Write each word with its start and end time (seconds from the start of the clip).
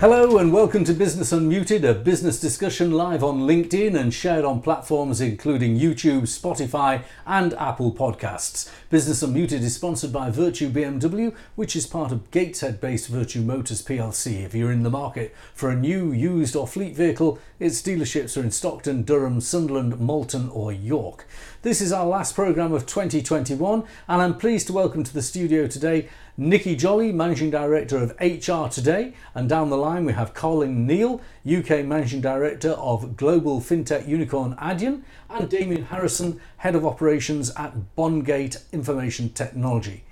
Hello 0.00 0.27
and 0.36 0.52
welcome 0.52 0.84
to 0.84 0.92
Business 0.92 1.32
Unmuted, 1.32 1.88
a 1.88 1.94
business 1.94 2.38
discussion 2.38 2.92
live 2.92 3.24
on 3.24 3.40
LinkedIn 3.40 3.98
and 3.98 4.12
shared 4.12 4.44
on 4.44 4.60
platforms 4.60 5.22
including 5.22 5.78
YouTube, 5.78 6.22
Spotify, 6.22 7.02
and 7.26 7.54
Apple 7.54 7.90
Podcasts. 7.90 8.70
Business 8.90 9.22
Unmuted 9.22 9.62
is 9.62 9.74
sponsored 9.74 10.12
by 10.12 10.30
Vertu 10.30 10.70
BMW, 10.70 11.34
which 11.56 11.74
is 11.74 11.86
part 11.86 12.12
of 12.12 12.30
Gateshead 12.30 12.78
based 12.78 13.10
Vertu 13.10 13.42
Motors 13.42 13.82
plc. 13.82 14.44
If 14.44 14.54
you're 14.54 14.70
in 14.70 14.82
the 14.82 14.90
market 14.90 15.34
for 15.54 15.70
a 15.70 15.76
new, 15.76 16.12
used, 16.12 16.54
or 16.54 16.68
fleet 16.68 16.94
vehicle, 16.94 17.40
its 17.58 17.80
dealerships 17.80 18.36
are 18.36 18.44
in 18.44 18.50
Stockton, 18.50 19.02
Durham, 19.02 19.40
Sunderland, 19.40 19.98
Malton, 19.98 20.50
or 20.50 20.72
York. 20.72 21.26
This 21.62 21.80
is 21.80 21.90
our 21.90 22.06
last 22.06 22.36
programme 22.36 22.72
of 22.72 22.86
2021, 22.86 23.82
and 24.06 24.22
I'm 24.22 24.36
pleased 24.36 24.68
to 24.68 24.72
welcome 24.74 25.02
to 25.02 25.12
the 25.12 25.22
studio 25.22 25.66
today 25.66 26.08
Nikki 26.40 26.76
Jolly, 26.76 27.10
Managing 27.10 27.50
Director 27.50 27.96
of 27.96 28.14
HR 28.20 28.68
Today, 28.68 29.12
and 29.34 29.48
down 29.48 29.70
the 29.70 29.76
line 29.76 30.04
we 30.04 30.12
have 30.18 30.34
Colin 30.34 30.84
Neal, 30.84 31.20
UK 31.46 31.84
Managing 31.84 32.20
Director 32.20 32.72
of 32.72 33.16
Global 33.16 33.60
FinTech 33.60 34.08
Unicorn 34.08 34.56
Adyen, 34.56 35.02
and 35.30 35.48
Damien 35.48 35.84
Harrison, 35.84 36.40
Head 36.56 36.74
of 36.74 36.84
Operations 36.84 37.50
at 37.54 37.72
Bondgate 37.96 38.70
Information 38.72 39.30
Technology. 39.30 40.02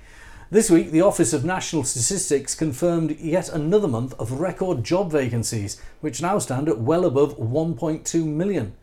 This 0.49 0.71
week, 0.71 0.93
the 0.93 1.01
Office 1.01 1.33
of 1.33 1.45
National 1.45 1.83
Statistics 1.83 2.55
confirmed 2.55 3.19
yet 3.19 3.49
another 3.49 3.89
month 3.89 4.15
of 4.21 4.39
record 4.39 4.85
job 4.85 5.11
vacancies, 5.11 5.83
which 6.01 6.23
now 6.23 6.39
stand 6.39 6.69
at 6.69 6.79
well 6.79 7.05
above 7.05 7.37
1.2 7.37 8.25
million. 8.25 8.77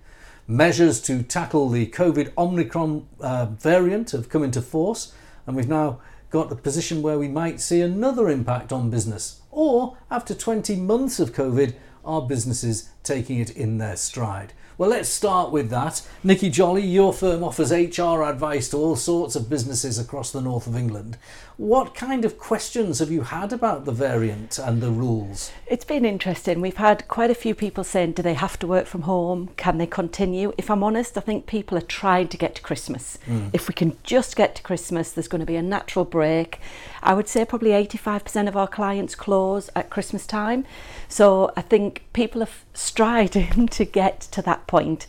Measures 0.45 1.01
to 1.03 1.23
tackle 1.23 1.69
the 1.69 1.87
COVID 1.87 2.33
Omicron 2.37 3.07
uh, 3.21 3.45
variant 3.45 4.11
have 4.11 4.27
come 4.27 4.43
into 4.43 4.61
force, 4.61 5.13
and 5.47 5.55
we've 5.55 5.69
now 5.69 6.01
got 6.31 6.49
the 6.49 6.55
position 6.57 7.01
where 7.01 7.17
we 7.17 7.29
might 7.29 7.61
see 7.61 7.79
another 7.79 8.27
impact 8.27 8.73
on 8.73 8.89
business. 8.89 9.39
Or, 9.55 9.97
after 10.09 10.33
20 10.33 10.75
months 10.77 11.19
of 11.19 11.33
COVID, 11.33 11.75
are 12.03 12.23
businesses 12.23 12.89
taking 13.03 13.39
it 13.39 13.55
in 13.55 13.77
their 13.77 13.95
stride? 13.95 14.53
Well, 14.75 14.89
let's 14.89 15.09
start 15.09 15.51
with 15.51 15.69
that. 15.69 16.01
Nikki 16.23 16.49
Jolly, 16.49 16.81
your 16.81 17.13
firm 17.13 17.43
offers 17.43 17.71
HR 17.71 18.23
advice 18.23 18.69
to 18.69 18.77
all 18.77 18.95
sorts 18.95 19.35
of 19.35 19.47
businesses 19.47 19.99
across 19.99 20.31
the 20.31 20.41
north 20.41 20.65
of 20.65 20.75
England. 20.75 21.17
What 21.57 21.93
kind 21.93 22.25
of 22.25 22.39
questions 22.39 22.97
have 22.97 23.11
you 23.11 23.21
had 23.21 23.53
about 23.53 23.85
the 23.85 23.91
variant 23.91 24.57
and 24.57 24.81
the 24.81 24.89
rules? 24.89 25.51
It's 25.67 25.85
been 25.85 26.05
interesting. 26.05 26.59
We've 26.59 26.77
had 26.77 27.07
quite 27.07 27.29
a 27.29 27.35
few 27.35 27.53
people 27.53 27.83
saying, 27.83 28.13
do 28.13 28.23
they 28.23 28.33
have 28.33 28.57
to 28.59 28.67
work 28.67 28.87
from 28.87 29.03
home? 29.03 29.51
Can 29.57 29.77
they 29.77 29.85
continue? 29.85 30.53
If 30.57 30.71
I'm 30.71 30.83
honest, 30.83 31.19
I 31.19 31.21
think 31.21 31.45
people 31.45 31.77
are 31.77 31.81
trying 31.81 32.29
to 32.29 32.37
get 32.37 32.55
to 32.55 32.61
Christmas. 32.63 33.19
Mm. 33.27 33.51
If 33.53 33.67
we 33.67 33.75
can 33.75 33.95
just 34.01 34.35
get 34.35 34.55
to 34.55 34.63
Christmas, 34.63 35.11
there's 35.11 35.27
going 35.27 35.41
to 35.41 35.45
be 35.45 35.55
a 35.55 35.61
natural 35.61 36.03
break. 36.03 36.59
I 37.03 37.13
would 37.13 37.27
say 37.27 37.45
probably 37.45 37.71
85% 37.71 38.47
of 38.47 38.57
our 38.57 38.67
clients 38.67 39.15
close 39.15 39.69
at 39.75 39.89
Christmas 39.89 40.25
time. 40.25 40.65
So 41.07 41.51
I 41.55 41.61
think 41.61 42.03
people 42.13 42.41
are 42.41 42.49
striding 42.73 43.67
to 43.71 43.85
get 43.85 44.21
to 44.21 44.41
that 44.41 44.67
point. 44.67 45.07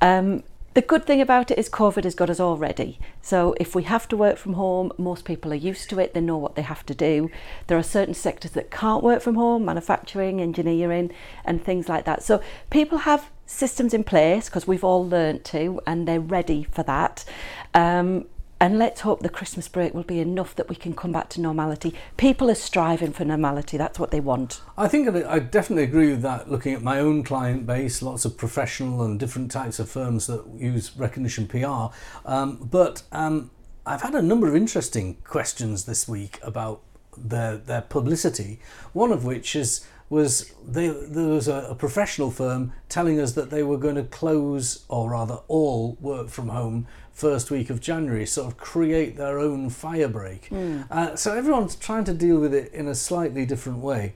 Um, 0.00 0.42
the 0.74 0.82
good 0.82 1.06
thing 1.06 1.20
about 1.20 1.52
it 1.52 1.58
is 1.58 1.68
COVID 1.68 2.02
has 2.02 2.16
got 2.16 2.28
us 2.28 2.40
all 2.40 2.56
ready. 2.56 2.98
So 3.22 3.54
if 3.60 3.76
we 3.76 3.84
have 3.84 4.08
to 4.08 4.16
work 4.16 4.36
from 4.36 4.54
home, 4.54 4.90
most 4.98 5.24
people 5.24 5.52
are 5.52 5.56
used 5.56 5.88
to 5.90 6.00
it, 6.00 6.14
they 6.14 6.20
know 6.20 6.36
what 6.36 6.56
they 6.56 6.62
have 6.62 6.84
to 6.86 6.94
do. 6.94 7.30
There 7.68 7.78
are 7.78 7.82
certain 7.82 8.14
sectors 8.14 8.50
that 8.52 8.72
can't 8.72 9.04
work 9.04 9.22
from 9.22 9.36
home, 9.36 9.64
manufacturing, 9.64 10.40
engineering, 10.40 11.12
and 11.44 11.62
things 11.62 11.88
like 11.88 12.06
that. 12.06 12.24
So 12.24 12.42
people 12.70 12.98
have 12.98 13.30
systems 13.46 13.94
in 13.94 14.02
place 14.02 14.48
because 14.48 14.66
we've 14.66 14.82
all 14.82 15.08
learnt 15.08 15.44
to, 15.44 15.80
and 15.86 16.08
they're 16.08 16.18
ready 16.18 16.64
for 16.64 16.82
that. 16.82 17.24
Um, 17.72 18.26
and 18.60 18.78
let's 18.78 19.02
hope 19.02 19.20
the 19.20 19.28
Christmas 19.28 19.68
break 19.68 19.94
will 19.94 20.04
be 20.04 20.20
enough 20.20 20.54
that 20.56 20.68
we 20.68 20.76
can 20.76 20.94
come 20.94 21.12
back 21.12 21.28
to 21.30 21.40
normality. 21.40 21.94
People 22.16 22.50
are 22.50 22.54
striving 22.54 23.12
for 23.12 23.24
normality, 23.24 23.76
that's 23.76 23.98
what 23.98 24.10
they 24.10 24.20
want. 24.20 24.60
I 24.78 24.88
think 24.88 25.08
I 25.08 25.38
definitely 25.38 25.84
agree 25.84 26.10
with 26.10 26.22
that. 26.22 26.50
Looking 26.50 26.74
at 26.74 26.82
my 26.82 26.98
own 27.00 27.22
client 27.24 27.66
base, 27.66 28.02
lots 28.02 28.24
of 28.24 28.36
professional 28.36 29.02
and 29.02 29.18
different 29.18 29.50
types 29.50 29.78
of 29.78 29.88
firms 29.88 30.26
that 30.26 30.44
use 30.56 30.96
recognition 30.96 31.46
PR. 31.46 31.94
Um, 32.24 32.56
but 32.70 33.02
um, 33.12 33.50
I've 33.86 34.02
had 34.02 34.14
a 34.14 34.22
number 34.22 34.48
of 34.48 34.56
interesting 34.56 35.16
questions 35.24 35.84
this 35.84 36.08
week 36.08 36.38
about 36.42 36.80
their, 37.16 37.56
their 37.56 37.82
publicity, 37.82 38.60
one 38.92 39.12
of 39.12 39.24
which 39.24 39.54
is 39.54 39.86
was 40.14 40.54
they, 40.66 40.88
there 40.88 41.28
was 41.28 41.48
a, 41.48 41.66
a, 41.70 41.74
professional 41.74 42.30
firm 42.30 42.72
telling 42.88 43.20
us 43.20 43.32
that 43.32 43.50
they 43.50 43.62
were 43.62 43.76
going 43.76 43.96
to 43.96 44.04
close, 44.04 44.84
or 44.88 45.10
rather, 45.10 45.40
all 45.48 45.98
work 46.00 46.28
from 46.28 46.48
home 46.48 46.86
first 47.12 47.50
week 47.50 47.68
of 47.68 47.80
January, 47.80 48.24
sort 48.24 48.46
of 48.46 48.56
create 48.56 49.16
their 49.16 49.38
own 49.38 49.68
firebreak. 49.68 50.48
Mm. 50.48 50.90
Uh, 50.90 51.16
so 51.16 51.34
everyone's 51.34 51.74
trying 51.76 52.04
to 52.04 52.14
deal 52.14 52.38
with 52.38 52.54
it 52.54 52.72
in 52.72 52.86
a 52.88 52.94
slightly 52.94 53.44
different 53.44 53.80
way. 53.80 54.14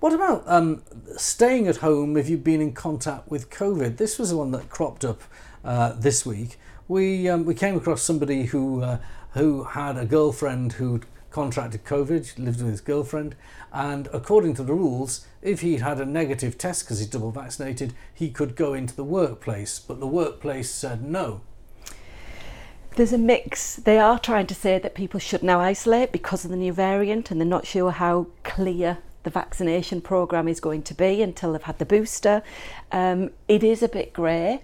What 0.00 0.12
about 0.12 0.42
um, 0.46 0.82
staying 1.16 1.68
at 1.68 1.76
home 1.76 2.16
if 2.16 2.28
you've 2.28 2.44
been 2.44 2.60
in 2.60 2.72
contact 2.72 3.30
with 3.30 3.50
COVID? 3.50 3.98
This 3.98 4.18
was 4.18 4.30
the 4.30 4.36
one 4.36 4.50
that 4.50 4.68
cropped 4.68 5.04
up 5.04 5.22
uh, 5.62 5.92
this 5.92 6.26
week. 6.26 6.58
We 6.88 7.28
um, 7.28 7.44
we 7.44 7.54
came 7.54 7.76
across 7.76 8.02
somebody 8.02 8.44
who 8.44 8.82
uh, 8.82 8.98
who 9.32 9.64
had 9.64 9.96
a 9.96 10.04
girlfriend 10.04 10.74
who'd 10.74 11.06
contracted 11.34 11.84
COVID, 11.84 12.38
lived 12.38 12.62
with 12.62 12.70
his 12.70 12.80
girlfriend, 12.80 13.34
and 13.72 14.08
according 14.12 14.54
to 14.54 14.62
the 14.62 14.72
rules, 14.72 15.26
if 15.42 15.62
he 15.62 15.78
had 15.78 16.00
a 16.00 16.06
negative 16.06 16.56
test 16.56 16.84
because 16.84 17.00
he's 17.00 17.08
double 17.08 17.32
vaccinated, 17.32 17.92
he 18.14 18.30
could 18.30 18.54
go 18.54 18.72
into 18.72 18.94
the 18.94 19.02
workplace, 19.02 19.80
but 19.80 19.98
the 19.98 20.06
workplace 20.06 20.70
said 20.70 21.02
no. 21.02 21.40
There's 22.94 23.12
a 23.12 23.18
mix. 23.18 23.74
They 23.74 23.98
are 23.98 24.20
trying 24.20 24.46
to 24.46 24.54
say 24.54 24.78
that 24.78 24.94
people 24.94 25.18
should 25.18 25.42
now 25.42 25.58
isolate 25.58 26.12
because 26.12 26.44
of 26.44 26.52
the 26.52 26.56
new 26.56 26.72
variant, 26.72 27.32
and 27.32 27.40
they're 27.40 27.48
not 27.48 27.66
sure 27.66 27.90
how 27.90 28.28
clear 28.44 28.98
the 29.24 29.30
vaccination 29.30 30.00
programme 30.00 30.46
is 30.46 30.60
going 30.60 30.82
to 30.84 30.94
be 30.94 31.20
until 31.20 31.50
they've 31.52 31.62
had 31.64 31.80
the 31.80 31.84
booster. 31.84 32.44
Um, 32.92 33.30
it 33.48 33.64
is 33.64 33.82
a 33.82 33.88
bit 33.88 34.12
grey. 34.12 34.62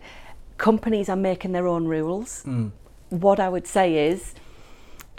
Companies 0.57 1.09
are 1.09 1.17
making 1.17 1.51
their 1.51 1.67
own 1.67 1.89
rules. 1.89 2.45
Mm. 2.47 2.71
What 3.09 3.41
I 3.41 3.49
would 3.49 3.67
say 3.67 4.07
is, 4.07 4.35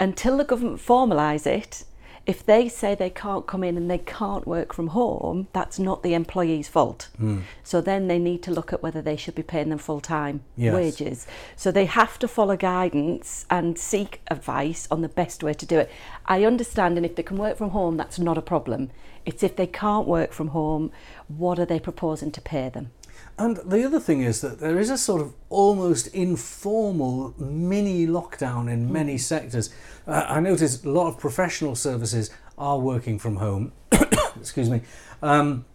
until 0.01 0.35
the 0.35 0.43
government 0.43 0.79
formalise 0.79 1.45
it, 1.45 1.85
if 2.25 2.45
they 2.45 2.67
say 2.67 2.95
they 2.95 3.09
can't 3.09 3.45
come 3.45 3.63
in 3.63 3.77
and 3.77 3.89
they 3.89 3.99
can't 3.99 4.47
work 4.47 4.73
from 4.73 4.87
home, 4.87 5.47
that's 5.53 5.77
not 5.77 6.01
the 6.01 6.15
employee's 6.15 6.67
fault. 6.67 7.09
Mm. 7.19 7.43
So 7.63 7.81
then 7.81 8.07
they 8.07 8.17
need 8.17 8.41
to 8.43 8.51
look 8.51 8.73
at 8.73 8.81
whether 8.81 9.01
they 9.01 9.15
should 9.15 9.35
be 9.35 9.43
paying 9.43 9.69
them 9.69 9.77
full 9.77 10.01
time 10.01 10.41
yes. 10.57 10.73
wages. 10.73 11.27
So 11.55 11.71
they 11.71 11.85
have 11.85 12.17
to 12.19 12.27
follow 12.27 12.57
guidance 12.57 13.45
and 13.49 13.77
seek 13.77 14.21
advice 14.27 14.87
on 14.91 15.01
the 15.01 15.09
best 15.09 15.43
way 15.43 15.53
to 15.53 15.65
do 15.65 15.79
it. 15.79 15.91
I 16.25 16.45
understand, 16.45 16.97
and 16.97 17.05
if 17.05 17.15
they 17.15 17.23
can 17.23 17.37
work 17.37 17.57
from 17.57 17.69
home, 17.69 17.97
that's 17.97 18.19
not 18.19 18.37
a 18.37 18.41
problem. 18.41 18.89
It's 19.23 19.43
if 19.43 19.55
they 19.55 19.67
can't 19.67 20.07
work 20.07 20.31
from 20.33 20.49
home, 20.49 20.91
what 21.27 21.59
are 21.59 21.65
they 21.65 21.79
proposing 21.79 22.31
to 22.31 22.41
pay 22.41 22.69
them? 22.69 22.91
And 23.37 23.57
the 23.57 23.83
other 23.83 23.99
thing 23.99 24.21
is 24.21 24.41
that 24.41 24.59
there 24.59 24.79
is 24.79 24.89
a 24.89 24.97
sort 24.97 25.21
of 25.21 25.33
almost 25.49 26.07
informal 26.07 27.33
mini 27.39 28.05
lockdown 28.05 28.71
in 28.71 28.91
many 28.91 29.15
mm. 29.15 29.19
sectors. 29.19 29.69
Uh, 30.07 30.25
I 30.27 30.39
noticed 30.39 30.85
a 30.85 30.91
lot 30.91 31.07
of 31.07 31.19
professional 31.19 31.75
services 31.75 32.29
are 32.57 32.77
working 32.77 33.17
from 33.17 33.37
home. 33.37 33.71
Excuse 34.39 34.69
me, 34.69 34.81
um, 35.21 35.65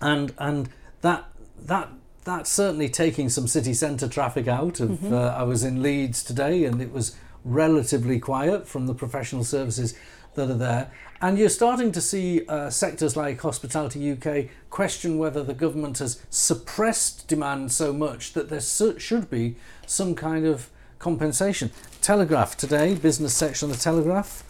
and 0.00 0.32
and 0.38 0.68
that 1.00 1.24
that 1.64 1.90
that's 2.24 2.50
certainly 2.50 2.88
taking 2.88 3.28
some 3.28 3.46
city 3.46 3.74
centre 3.74 4.08
traffic 4.08 4.48
out. 4.48 4.80
Of 4.80 4.90
mm-hmm. 4.90 5.12
uh, 5.12 5.28
I 5.28 5.42
was 5.42 5.64
in 5.64 5.82
Leeds 5.82 6.22
today, 6.22 6.64
and 6.64 6.80
it 6.80 6.92
was 6.92 7.16
relatively 7.44 8.18
quiet 8.18 8.66
from 8.66 8.86
the 8.86 8.94
professional 8.94 9.44
services 9.44 9.94
that 10.36 10.50
are 10.50 10.54
there. 10.54 10.90
And 11.20 11.38
you're 11.38 11.48
starting 11.48 11.92
to 11.92 12.00
see 12.00 12.46
uh, 12.46 12.70
sectors 12.70 13.16
like 13.16 13.40
Hospitality 13.40 14.12
UK 14.12 14.48
question 14.70 15.18
whether 15.18 15.42
the 15.42 15.54
government 15.54 15.98
has 15.98 16.22
suppressed 16.30 17.26
demand 17.26 17.72
so 17.72 17.92
much 17.92 18.34
that 18.34 18.48
there 18.48 18.60
should 18.60 19.30
be 19.30 19.56
some 19.86 20.14
kind 20.14 20.46
of 20.46 20.70
compensation. 20.98 21.70
Telegraph 22.00 22.56
today, 22.56 22.94
business 22.94 23.34
section 23.34 23.70
of 23.70 23.76
the 23.76 23.82
Telegraph, 23.82 24.44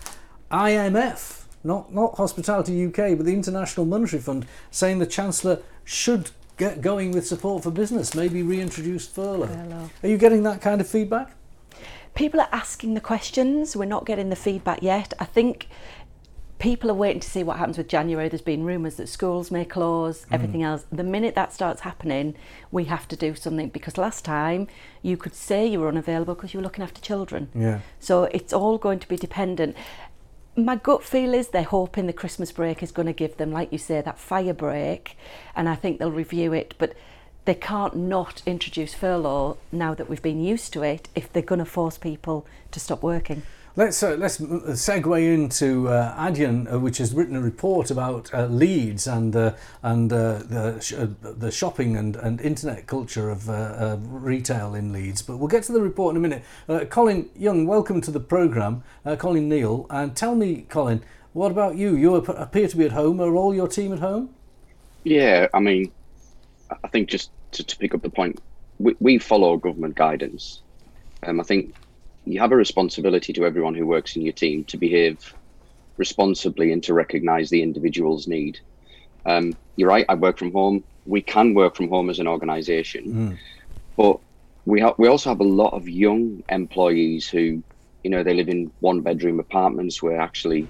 IMF, 0.50 1.44
not, 1.64 1.94
not 1.94 2.16
Hospitality 2.16 2.84
UK, 2.86 3.16
but 3.16 3.24
the 3.24 3.34
International 3.34 3.86
Monetary 3.86 4.20
Fund, 4.20 4.46
saying 4.70 4.98
the 4.98 5.06
Chancellor 5.06 5.60
should 5.84 6.30
get 6.56 6.80
going 6.80 7.12
with 7.12 7.26
support 7.26 7.62
for 7.62 7.70
business, 7.70 8.14
maybe 8.14 8.42
reintroduce 8.42 9.06
furlough. 9.06 9.46
furlough. 9.46 9.90
Are 10.02 10.08
you 10.08 10.18
getting 10.18 10.42
that 10.44 10.60
kind 10.60 10.80
of 10.80 10.88
feedback? 10.88 11.32
People 12.16 12.40
are 12.40 12.48
asking 12.50 12.94
the 12.94 13.00
questions. 13.00 13.76
We're 13.76 13.84
not 13.84 14.06
getting 14.06 14.30
the 14.30 14.36
feedback 14.36 14.82
yet. 14.82 15.12
I 15.20 15.26
think 15.26 15.68
people 16.58 16.90
are 16.90 16.94
waiting 16.94 17.20
to 17.20 17.28
see 17.28 17.42
what 17.42 17.58
happens 17.58 17.76
with 17.76 17.88
January. 17.88 18.28
There's 18.28 18.40
been 18.40 18.64
rumours 18.64 18.96
that 18.96 19.08
schools 19.08 19.50
may 19.50 19.64
close, 19.64 20.22
mm. 20.22 20.28
everything 20.32 20.62
else. 20.62 20.86
The 20.90 21.04
minute 21.04 21.34
that 21.34 21.52
starts 21.52 21.82
happening, 21.82 22.34
we 22.70 22.84
have 22.84 23.06
to 23.08 23.16
do 23.16 23.34
something 23.34 23.68
because 23.68 23.98
last 23.98 24.24
time 24.24 24.66
you 25.02 25.18
could 25.18 25.34
say 25.34 25.66
you 25.66 25.80
were 25.80 25.88
unavailable 25.88 26.34
because 26.34 26.54
you 26.54 26.60
were 26.60 26.64
looking 26.64 26.82
after 26.82 27.00
children. 27.00 27.50
Yeah. 27.54 27.80
So 28.00 28.24
it's 28.24 28.52
all 28.52 28.78
going 28.78 28.98
to 29.00 29.08
be 29.08 29.16
dependent. 29.16 29.76
My 30.56 30.76
gut 30.76 31.04
feel 31.04 31.34
is 31.34 31.48
they're 31.48 31.64
hoping 31.64 32.06
the 32.06 32.14
Christmas 32.14 32.50
break 32.50 32.82
is 32.82 32.90
going 32.92 33.06
to 33.06 33.12
give 33.12 33.36
them, 33.36 33.52
like 33.52 33.70
you 33.72 33.78
say, 33.78 34.00
that 34.00 34.18
fire 34.18 34.54
break, 34.54 35.18
and 35.54 35.68
I 35.68 35.74
think 35.74 35.98
they'll 35.98 36.10
review 36.10 36.54
it. 36.54 36.74
But 36.78 36.94
they 37.46 37.54
can't 37.54 37.96
not 37.96 38.42
introduce 38.44 38.92
furlough 38.92 39.56
now 39.72 39.94
that 39.94 40.10
we've 40.10 40.22
been 40.22 40.42
used 40.42 40.72
to 40.74 40.82
it 40.82 41.08
if 41.14 41.32
they're 41.32 41.42
going 41.42 41.60
to 41.60 41.64
force 41.64 41.96
people 41.96 42.46
to 42.72 42.78
stop 42.78 43.02
working. 43.02 43.42
Let's 43.78 44.02
uh, 44.02 44.16
let's 44.18 44.38
segue 44.38 45.34
into 45.34 45.88
uh, 45.88 46.16
Adyen, 46.16 46.72
uh, 46.72 46.78
which 46.78 46.96
has 46.96 47.12
written 47.12 47.36
a 47.36 47.42
report 47.42 47.90
about 47.90 48.32
uh, 48.32 48.46
Leeds 48.46 49.06
and 49.06 49.36
uh, 49.36 49.52
and 49.82 50.10
uh, 50.10 50.38
the 50.38 50.80
sh- 50.80 50.94
the 51.20 51.50
shopping 51.50 51.94
and, 51.94 52.16
and 52.16 52.40
internet 52.40 52.86
culture 52.86 53.28
of 53.28 53.50
retail 54.10 54.74
in 54.74 54.94
Leeds. 54.94 55.20
But 55.20 55.36
we'll 55.36 55.48
get 55.48 55.64
to 55.64 55.72
the 55.72 55.82
report 55.82 56.16
in 56.16 56.24
a 56.24 56.26
minute. 56.26 56.88
Colin 56.88 57.28
Young, 57.36 57.66
welcome 57.66 58.00
to 58.00 58.10
the 58.10 58.20
program. 58.20 58.82
Colin 59.18 59.46
Neal, 59.46 59.86
and 59.90 60.16
tell 60.16 60.34
me, 60.34 60.64
Colin, 60.70 61.02
what 61.34 61.52
about 61.52 61.76
you? 61.76 61.94
You 61.96 62.14
appear 62.14 62.68
to 62.68 62.76
be 62.78 62.86
at 62.86 62.92
home. 62.92 63.20
Are 63.20 63.36
all 63.36 63.54
your 63.54 63.68
team 63.68 63.92
at 63.92 63.98
home? 63.98 64.30
Yeah, 65.04 65.48
I 65.52 65.60
mean, 65.60 65.92
I 66.70 66.88
think 66.88 67.08
just 67.08 67.30
to, 67.52 67.64
to 67.64 67.76
pick 67.76 67.94
up 67.94 68.02
the 68.02 68.10
point, 68.10 68.40
we, 68.78 68.96
we 69.00 69.18
follow 69.18 69.56
government 69.56 69.94
guidance. 69.94 70.62
Um, 71.24 71.40
I 71.40 71.44
think 71.44 71.74
you 72.24 72.40
have 72.40 72.52
a 72.52 72.56
responsibility 72.56 73.32
to 73.34 73.46
everyone 73.46 73.74
who 73.74 73.86
works 73.86 74.16
in 74.16 74.22
your 74.22 74.32
team 74.32 74.64
to 74.64 74.76
behave 74.76 75.34
responsibly 75.96 76.72
and 76.72 76.82
to 76.84 76.94
recognize 76.94 77.50
the 77.50 77.62
individual's 77.62 78.26
need. 78.26 78.58
Um, 79.24 79.56
you're 79.76 79.88
right. 79.88 80.04
I 80.08 80.14
work 80.14 80.38
from 80.38 80.52
home. 80.52 80.84
We 81.04 81.22
can 81.22 81.54
work 81.54 81.76
from 81.76 81.88
home 81.88 82.10
as 82.10 82.18
an 82.18 82.26
organization, 82.26 83.04
mm. 83.04 83.38
but 83.96 84.18
we 84.64 84.80
ha- 84.80 84.94
we 84.98 85.08
also 85.08 85.30
have 85.30 85.40
a 85.40 85.44
lot 85.44 85.72
of 85.72 85.88
young 85.88 86.42
employees 86.48 87.28
who, 87.28 87.62
you 88.02 88.10
know, 88.10 88.24
they 88.24 88.34
live 88.34 88.48
in 88.48 88.72
one 88.80 89.00
bedroom 89.00 89.38
apartments 89.38 90.02
where 90.02 90.20
actually 90.20 90.68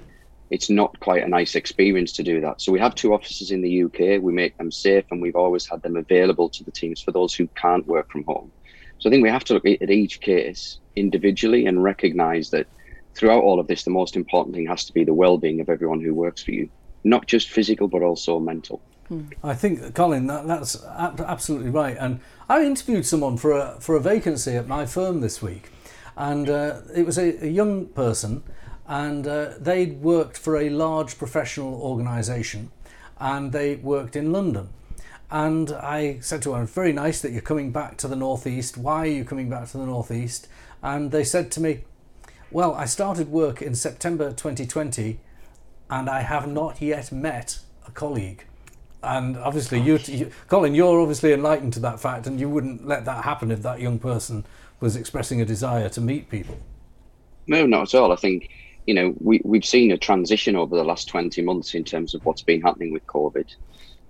it's 0.51 0.71
not 0.71 0.99
quite 1.01 1.23
a 1.23 1.29
nice 1.29 1.55
experience 1.55 2.13
to 2.13 2.23
do 2.23 2.41
that. 2.41 2.61
So 2.61 2.73
we 2.73 2.79
have 2.79 2.95
two 2.95 3.13
offices 3.13 3.51
in 3.51 3.63
the 3.63 3.85
UK. 3.85 4.23
We 4.23 4.33
make 4.33 4.57
them 4.59 4.71
safe, 4.71 5.05
and 5.11 5.21
we've 5.21 5.37
always 5.37 5.67
had 5.67 5.83
them 5.83 5.97
available 5.97 6.49
to 6.51 6.65
the 6.65 6.71
teams 6.71 7.01
for 7.01 7.11
those 7.11 7.35
who 7.35 7.47
can't 7.49 7.87
work 7.87 8.11
from 8.11 8.25
home. 8.25 8.51
So 8.99 9.09
I 9.09 9.11
think 9.11 9.23
we 9.23 9.31
have 9.31 9.45
to 9.45 9.55
look 9.55 9.67
at 9.67 9.91
each 9.91 10.21
case 10.21 10.79
individually 10.95 11.67
and 11.67 11.83
recognize 11.83 12.51
that 12.51 12.67
throughout 13.15 13.43
all 13.43 13.59
of 13.59 13.67
this, 13.67 13.85
the 13.85 13.91
most 13.91 14.17
important 14.17 14.55
thing 14.55 14.67
has 14.67 14.85
to 14.85 14.93
be 14.93 15.05
the 15.05 15.15
well-being 15.15 15.61
of 15.61 15.69
everyone 15.69 16.01
who 16.01 16.15
works 16.15 16.43
for 16.43 16.53
you, 16.53 16.69
not 17.05 17.27
just 17.27 17.51
physical 17.51 17.89
but 17.89 18.03
also 18.03 18.39
mental. 18.39 18.81
I 19.43 19.55
think, 19.55 19.95
Colin, 19.95 20.27
that, 20.27 20.47
that's 20.47 20.83
absolutely 20.85 21.71
right. 21.71 21.97
And 21.99 22.21
I 22.49 22.65
interviewed 22.65 23.07
someone 23.07 23.37
for 23.37 23.53
a 23.53 23.77
for 23.81 23.95
a 23.95 24.01
vacancy 24.01 24.57
at 24.57 24.67
my 24.67 24.85
firm 24.85 25.21
this 25.21 25.41
week, 25.41 25.71
and 26.17 26.51
uh, 26.51 26.81
it 26.95 27.07
was 27.07 27.17
a, 27.19 27.45
a, 27.45 27.49
young 27.49 27.87
person, 27.87 28.43
and 28.89 29.27
uh, 29.27 29.51
they'd 29.59 30.01
worked 30.01 30.37
for 30.37 30.57
a 30.57 30.71
large 30.71 31.19
professional 31.19 31.75
organisation, 31.75 32.71
and 33.19 33.53
they 33.53 33.77
worked 33.77 34.17
in 34.17 34.33
London. 34.33 34.69
And 35.31 35.73
I 35.73 36.19
said 36.21 36.43
to 36.43 36.53
her, 36.53 36.65
"Very 36.65 36.93
nice 36.93 37.21
that 37.21 37.33
you're 37.33 37.41
coming 37.43 37.73
back 37.73 37.97
to 37.99 38.09
the 38.09 38.17
northeast. 38.17 38.77
Why 38.77 39.01
are 39.01 39.07
you 39.07 39.25
coming 39.25 39.51
back 39.51 39.69
to 39.71 39.79
the 39.79 39.87
northeast?" 39.87 40.49
And 40.83 41.11
they 41.11 41.25
said 41.25 41.51
to 41.53 41.61
me, 41.61 41.81
Well, 42.51 42.75
I 42.75 42.85
started 42.85 43.29
work 43.29 43.61
in 43.61 43.75
September 43.75 44.31
2020 44.31 45.19
and 45.91 46.09
I 46.09 46.21
have 46.21 46.47
not 46.47 46.81
yet 46.81 47.11
met 47.13 47.59
a 47.87 47.91
colleague. 47.91 48.45
And 49.03 49.37
obviously, 49.37 49.81
you, 49.81 49.99
you, 50.07 50.31
Colin, 50.49 50.75
you're 50.75 51.01
obviously 51.01 51.33
enlightened 51.33 51.73
to 51.75 51.81
that 51.81 52.01
fact, 52.01 52.27
and 52.27 52.41
you 52.41 52.49
wouldn't 52.49 52.87
let 52.87 53.05
that 53.05 53.25
happen 53.25 53.51
if 53.51 53.63
that 53.63 53.81
young 53.81 53.99
person 53.99 54.45
was 54.81 54.97
expressing 54.97 55.41
a 55.41 55.45
desire 55.45 55.89
to 55.91 56.01
meet 56.01 56.29
people. 56.29 56.59
No, 57.47 57.67
not 57.67 57.95
at 57.95 58.01
all. 58.01 58.13
I 58.13 58.17
think 58.17 58.51
you 58.87 58.95
know 58.95 59.15
we 59.21 59.41
we've 59.45 59.65
seen 59.65 59.93
a 59.93 59.99
transition 59.99 60.57
over 60.57 60.77
the 60.77 60.85
last 60.85 61.09
twenty 61.09 61.43
months 61.43 61.75
in 61.75 61.85
terms 61.85 62.15
of 62.15 62.25
what's 62.25 62.43
been 62.43 62.63
happening 62.63 62.93
with 62.93 63.07
COVID, 63.07 63.47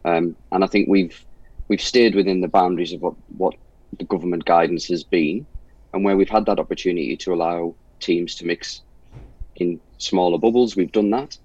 um, 0.05 0.37
and 0.53 0.65
I 0.65 0.67
think 0.67 0.89
we've 0.89 1.25
we've 1.69 1.81
stayed 1.81 2.15
within 2.15 2.41
the 2.41 2.49
boundaries 2.49 2.93
of 2.93 3.03
what 3.03 3.15
what 3.37 3.55
the 3.99 4.05
government 4.05 4.45
guidance 4.45 4.87
has 4.87 5.03
been, 5.05 5.47
and 5.93 6.05
where 6.05 6.17
we've 6.17 6.29
had 6.29 6.47
that 6.47 6.59
opportunity 6.59 7.17
to 7.17 7.33
allow 7.33 7.75
teams 8.01 8.35
to 8.37 8.47
mix 8.47 8.83
in 9.57 9.81
smaller 9.99 10.39
bubbles, 10.39 10.77
we've 10.77 10.93
done 10.93 11.11
that. 11.11 11.37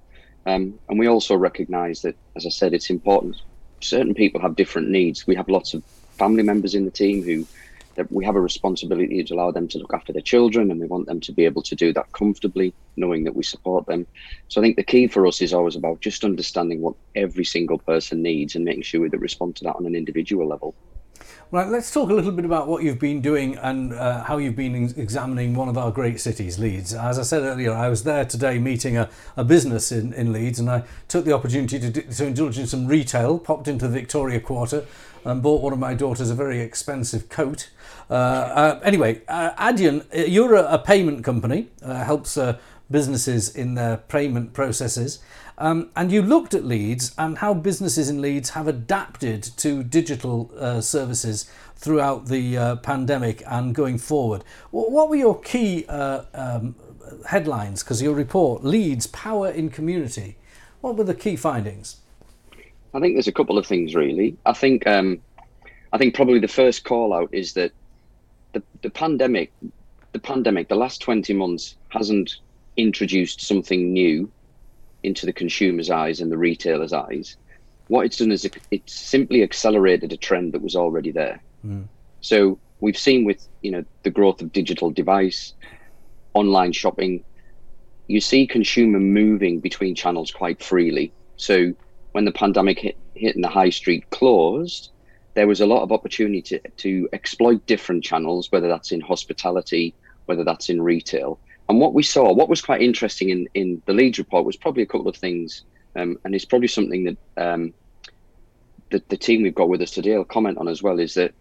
Um, 0.46 0.80
and 0.90 1.00
we 1.00 1.08
also 1.08 1.36
recognise 1.36 2.02
that, 2.02 2.16
as 2.36 2.46
I 2.46 2.50
said, 2.50 2.74
it's 2.74 2.90
important. 2.90 3.38
Certain 3.80 4.14
people 4.14 4.42
have 4.42 4.56
different 4.56 4.90
needs. 4.90 5.26
We 5.26 5.36
have 5.36 5.50
lots 5.50 5.74
of 5.74 5.84
family 6.18 6.44
members 6.44 6.76
in 6.76 6.86
the 6.86 6.92
team 6.92 7.24
who 7.24 7.48
that 7.96 8.12
we 8.12 8.26
have 8.26 8.36
a 8.36 8.42
responsibility 8.42 9.24
to 9.24 9.34
allow 9.34 9.52
them 9.52 9.68
to 9.70 9.78
look 9.78 9.94
after 9.94 10.14
their 10.14 10.22
children, 10.22 10.72
and 10.72 10.80
we 10.80 10.88
want 10.88 11.08
them 11.08 11.20
to 11.22 11.34
be 11.34 11.46
able 11.46 11.62
to 11.64 11.76
do 11.76 11.94
that 11.94 12.12
comfortably, 12.18 12.74
knowing 12.98 13.24
that 13.26 13.36
we 13.36 13.44
support 13.44 13.86
them. 13.88 14.08
So 14.48 14.62
I 14.62 14.64
think 14.64 14.78
the 14.78 14.84
key 14.84 15.08
for 15.08 15.28
us 15.28 15.42
is 15.42 15.54
always 15.54 15.76
about 15.76 16.02
just 16.02 16.24
understanding 16.24 16.82
what 16.82 16.96
every 17.16 17.46
single 17.46 17.80
person 17.80 18.22
needs 18.22 18.56
and 18.56 18.66
making 18.66 18.84
sure 18.84 19.02
we 19.02 19.10
respond 19.10 19.56
to 19.58 19.66
that 19.66 19.76
on 19.76 19.86
an 19.86 19.96
individual 19.96 20.48
level. 20.48 20.76
Right, 21.54 21.68
let's 21.68 21.92
talk 21.92 22.10
a 22.10 22.14
little 22.14 22.32
bit 22.32 22.46
about 22.46 22.70
what 22.70 22.82
you've 22.82 22.98
been 22.98 23.20
doing 23.20 23.58
and 23.58 23.92
uh, 23.92 24.24
how 24.24 24.38
you've 24.38 24.56
been 24.56 24.74
examining 24.96 25.54
one 25.54 25.68
of 25.68 25.78
our 25.78 25.92
great 25.92 26.22
cities, 26.22 26.58
Leeds. 26.58 26.94
As 26.94 27.20
I 27.20 27.24
said 27.24 27.44
earlier, 27.44 27.74
I 27.74 27.90
was 27.90 28.06
there 28.06 28.24
today 28.24 28.58
meeting 28.58 28.96
a, 28.96 29.10
a 29.36 29.44
business 29.44 29.92
in, 29.92 30.14
in 30.14 30.32
Leeds 30.32 30.60
and 30.60 30.70
I 30.70 30.84
took 31.10 31.26
the 31.26 31.34
opportunity 31.34 31.78
to, 31.78 31.92
to 31.92 32.26
indulge 32.26 32.58
in 32.58 32.68
some 32.68 32.88
retail, 32.88 33.38
popped 33.38 33.68
into 33.68 33.90
the 33.90 33.94
Victoria 34.00 34.40
Quarter 34.40 34.86
and 35.26 35.44
bought 35.44 35.62
one 35.62 35.74
of 35.74 35.80
my 35.80 35.94
daughters 35.94 36.30
a 36.30 36.36
very 36.36 36.62
expensive 36.62 37.28
coat. 37.28 37.70
Uh, 38.10 38.14
uh, 38.14 38.80
anyway, 38.82 39.20
uh, 39.28 39.52
Adyen, 39.56 40.06
uh, 40.16 40.22
you're 40.22 40.56
a, 40.56 40.76
a 40.76 40.78
payment 40.80 41.26
company, 41.26 41.68
uh, 41.84 42.02
helps 42.06 42.38
uh, 42.38 42.58
businesses 42.92 43.56
in 43.56 43.76
their 43.76 43.98
payment 43.98 44.54
processes. 44.54 45.20
Um, 45.58 45.92
and 45.96 46.12
you 46.12 46.22
looked 46.22 46.54
at 46.54 46.66
Leeds 46.66 47.14
and 47.18 47.38
how 47.38 47.54
businesses 47.54 48.10
in 48.10 48.22
Leeds 48.22 48.52
have 48.52 48.68
adapted 48.68 49.44
to 49.58 49.84
digital 49.84 50.52
uh, 50.58 50.82
services 50.82 51.50
throughout 51.76 52.28
the 52.28 52.58
uh, 52.58 52.76
pandemic 52.78 53.44
and 53.48 53.74
going 53.74 53.98
forward. 53.98 54.44
What 54.72 55.10
were 55.10 55.16
your 55.16 55.40
key 55.40 55.86
uh, 55.88 56.24
um, 56.34 56.76
headlines? 57.28 57.84
Because 57.84 58.02
your 58.02 58.14
report, 58.14 58.64
Leeds 58.64 59.08
Power 59.08 59.50
in 59.50 59.70
Community, 59.70 60.38
what 60.82 60.96
were 60.96 61.04
the 61.04 61.16
key 61.16 61.36
findings? 61.36 61.98
I 62.94 63.00
think 63.00 63.16
there's 63.16 63.28
a 63.28 63.32
couple 63.32 63.58
of 63.58 63.66
things 63.66 63.96
really. 63.96 64.38
I 64.46 64.54
think 64.54 64.86
um, 64.86 65.22
I 65.94 65.98
think 65.98 66.16
probably 66.16 66.40
the 66.40 66.48
first 66.48 66.84
call 66.84 67.14
out 67.14 67.30
is 67.34 67.54
that 67.54 67.72
the, 68.54 68.64
the 68.82 68.90
pandemic, 68.90 69.52
the 70.12 70.20
pandemic, 70.20 70.68
the 70.68 70.76
last 70.76 71.02
20 71.02 71.34
months 71.34 71.76
hasn't 71.90 72.38
introduced 72.82 73.42
something 73.42 73.94
new 73.94 74.32
into 75.04 75.26
the 75.26 75.34
consumer's 75.34 75.90
eyes 75.90 76.20
and 76.22 76.32
the 76.32 76.38
retailer's 76.38 76.94
eyes. 76.94 77.38
What 77.88 78.06
it's 78.06 78.18
done 78.18 78.32
is 78.32 78.46
it, 78.46 78.58
it's 78.72 78.94
simply 78.94 79.44
accelerated 79.44 80.14
a 80.14 80.18
trend 80.18 80.54
that 80.54 80.62
was 80.62 80.76
already 80.76 81.12
there. 81.12 81.42
Mm. 81.66 81.88
So 82.22 82.60
we've 82.80 82.98
seen 82.98 83.26
with 83.26 83.48
you 83.62 83.72
know 83.72 83.86
the 84.04 84.10
growth 84.10 84.42
of 84.42 84.52
digital 84.52 84.92
device, 84.92 85.54
online 86.34 86.72
shopping, 86.72 87.24
you 88.08 88.22
see 88.22 88.46
consumer 88.46 89.00
moving 89.00 89.60
between 89.60 89.96
channels 89.96 90.32
quite 90.32 90.62
freely. 90.64 91.12
So 91.38 91.74
when 92.12 92.26
the 92.26 92.32
pandemic 92.32 92.80
hit, 92.80 92.98
hit 93.16 93.36
and 93.36 93.44
the 93.44 93.50
high 93.50 93.70
street 93.70 94.10
closed, 94.10 94.92
there 95.34 95.48
was 95.48 95.62
a 95.62 95.66
lot 95.66 95.82
of 95.82 95.92
opportunity 95.92 96.42
to, 96.42 96.60
to 96.60 97.10
exploit 97.14 97.66
different 97.66 98.04
channels, 98.04 98.52
whether 98.52 98.68
that's 98.68 98.92
in 98.92 99.00
hospitality, 99.00 99.96
whether 100.26 100.44
that's 100.44 100.70
in 100.70 100.82
retail, 100.82 101.40
and 101.70 101.80
what 101.80 101.94
we 101.94 102.04
saw, 102.04 102.34
what 102.34 102.50
was 102.50 102.62
quite 102.62 102.82
interesting 102.82 103.30
in, 103.30 103.48
in 103.54 103.82
the 103.86 103.94
Leeds 103.94 104.18
report 104.18 104.46
was 104.46 104.58
probably 104.58 104.84
a 104.84 104.88
couple 104.88 105.08
of 105.08 105.16
things, 105.16 105.64
um, 105.96 106.18
and 106.24 106.36
it's 106.36 106.46
probably 106.46 106.68
something 106.68 107.04
that 107.06 107.18
um, 107.38 107.74
the, 108.90 109.02
the 109.10 109.18
team 109.18 109.42
we've 109.42 109.56
got 109.56 109.70
with 109.70 109.82
us 109.82 109.92
today 109.92 110.18
will 110.18 110.26
comment 110.26 110.58
on 110.58 110.68
as 110.68 110.84
well, 110.84 111.00
is 111.00 111.14
that 111.14 111.34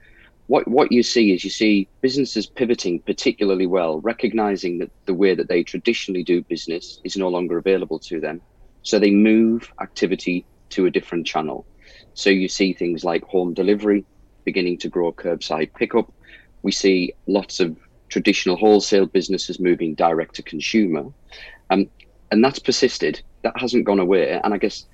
what, 0.46 0.66
what 0.66 0.90
you 0.90 1.02
see 1.02 1.32
is 1.32 1.44
you 1.44 1.50
see 1.50 1.88
businesses 2.00 2.46
pivoting 2.46 3.00
particularly 3.00 3.66
well, 3.66 4.00
recognizing 4.00 4.78
that 4.78 4.90
the 5.06 5.14
way 5.14 5.34
that 5.34 5.48
they 5.48 5.62
traditionally 5.62 6.24
do 6.24 6.42
business 6.42 7.00
is 7.04 7.16
no 7.16 7.28
longer 7.28 7.58
available 7.58 8.00
to 8.00 8.20
them. 8.20 8.40
So 8.82 8.98
they 8.98 9.12
move 9.12 9.72
activity 9.80 10.44
to 10.70 10.86
a 10.86 10.90
different 10.90 11.26
channel. 11.26 11.66
So 12.14 12.30
you 12.30 12.48
see 12.48 12.72
things 12.72 13.04
like 13.04 13.22
home 13.24 13.54
delivery 13.54 14.04
beginning 14.44 14.78
to 14.78 14.88
grow 14.88 15.12
curbside 15.12 15.72
pickup. 15.74 16.12
We 16.62 16.72
see 16.72 17.14
lots 17.26 17.60
of 17.60 17.76
traditional 18.10 18.56
wholesale 18.56 19.06
businesses 19.06 19.58
moving 19.58 19.94
direct 19.94 20.34
to 20.34 20.42
consumer. 20.42 21.06
Um, 21.70 21.88
and 22.30 22.44
that's 22.44 22.58
persisted. 22.58 23.22
That 23.42 23.58
hasn't 23.58 23.86
gone 23.86 24.00
away. 24.00 24.38
And 24.44 24.52
I 24.52 24.58
guess 24.58 24.84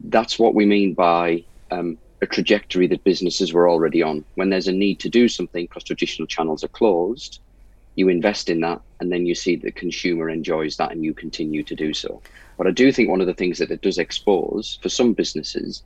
that's 0.00 0.38
what 0.38 0.54
we 0.54 0.66
mean 0.66 0.94
by 0.94 1.44
um, 1.70 1.98
a 2.20 2.26
trajectory 2.26 2.86
that 2.88 3.04
businesses 3.04 3.52
were 3.52 3.68
already 3.68 4.02
on. 4.02 4.24
When 4.34 4.50
there's 4.50 4.68
a 4.68 4.72
need 4.72 5.00
to 5.00 5.08
do 5.08 5.28
something 5.28 5.64
because 5.64 5.84
traditional 5.84 6.26
channels 6.26 6.62
are 6.62 6.68
closed, 6.68 7.40
you 7.94 8.08
invest 8.08 8.48
in 8.48 8.60
that 8.60 8.80
and 9.00 9.10
then 9.10 9.26
you 9.26 9.34
see 9.34 9.56
the 9.56 9.72
consumer 9.72 10.28
enjoys 10.28 10.76
that 10.76 10.92
and 10.92 11.04
you 11.04 11.14
continue 11.14 11.62
to 11.64 11.74
do 11.74 11.92
so. 11.94 12.22
But 12.56 12.66
I 12.66 12.70
do 12.70 12.92
think 12.92 13.08
one 13.08 13.20
of 13.20 13.26
the 13.26 13.34
things 13.34 13.58
that 13.58 13.70
it 13.70 13.82
does 13.82 13.98
expose 13.98 14.78
for 14.82 14.88
some 14.88 15.12
businesses 15.14 15.82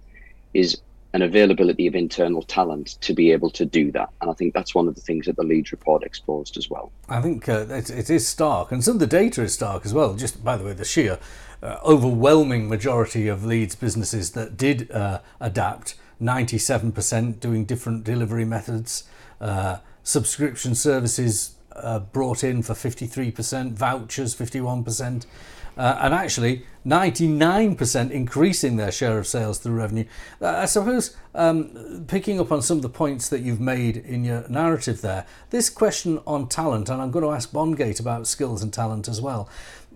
is 0.53 0.81
an 1.15 1.23
availability 1.23 1.87
of 1.87 1.95
internal 1.95 2.43
talent 2.43 3.01
to 3.03 3.13
be 3.13 3.33
able 3.33 3.51
to 3.51 3.65
do 3.65 3.93
that. 3.93 4.09
And 4.21 4.31
I 4.31 4.35
think 4.35 4.55
that's 4.55 4.75
one 4.75 4.89
of 4.89 4.95
the 4.95 5.01
things 5.01 5.27
that 5.27 5.37
the 5.37 5.43
Leeds 5.43 5.73
report 5.73 6.03
exposed 6.03 6.57
as 6.57 6.71
well. 6.71 6.91
I 7.09 7.21
think 7.21 7.49
uh, 7.49 7.67
it, 7.69 7.91
it 7.91 8.11
is 8.11 8.27
stark, 8.27 8.73
and 8.73 8.83
some 8.83 8.95
of 8.95 9.01
the 9.01 9.07
data 9.07 9.43
is 9.43 9.55
stark 9.55 9.85
as 9.85 9.93
well. 9.93 10.15
Just 10.15 10.43
by 10.43 10.57
the 10.57 10.65
way, 10.65 10.73
the 10.73 10.85
sheer 10.85 11.19
uh, 11.63 11.79
overwhelming 11.85 12.69
majority 12.69 13.29
of 13.29 13.45
Leeds 13.45 13.75
businesses 13.75 14.33
that 14.33 14.57
did 14.57 14.91
uh, 14.91 15.21
adapt, 15.41 15.95
97% 16.21 17.41
doing 17.41 17.65
different 17.65 18.05
delivery 18.05 18.45
methods, 18.45 19.05
uh, 19.41 19.79
subscription 20.03 20.75
services 20.75 21.57
uh, 21.77 21.99
brought 21.99 22.43
in 22.43 22.63
for 22.63 22.75
53%, 22.75 23.73
vouchers 23.73 24.35
51%, 24.35 25.27
uh, 25.77 25.99
and 26.01 26.15
actually 26.15 26.65
99% 26.87 28.11
increasing 28.11 28.77
their 28.77 28.91
share 28.91 29.19
of 29.19 29.27
sales 29.27 29.59
through 29.59 29.75
revenue. 29.75 30.05
Uh, 30.41 30.49
I 30.49 30.65
suppose 30.67 31.17
um, 31.35 32.05
picking 32.09 32.41
up 32.41 32.51
on 32.51 32.63
some 32.63 32.79
of 32.79 32.83
the 32.83 32.89
points 32.89 33.29
that 33.29 33.41
you've 33.41 33.61
made 33.61 33.97
in 33.97 34.25
your 34.25 34.47
narrative 34.49 35.01
there, 35.01 35.27
this 35.51 35.71
question 35.71 36.21
on 36.27 36.49
talent, 36.49 36.89
and 36.89 37.01
I'm 37.01 37.11
going 37.11 37.25
to 37.25 37.31
ask 37.31 37.51
Bondgate 37.53 38.01
about 38.01 38.27
skills 38.27 38.63
and 38.63 38.73
talent 38.73 39.09
as 39.09 39.21
well. 39.21 39.49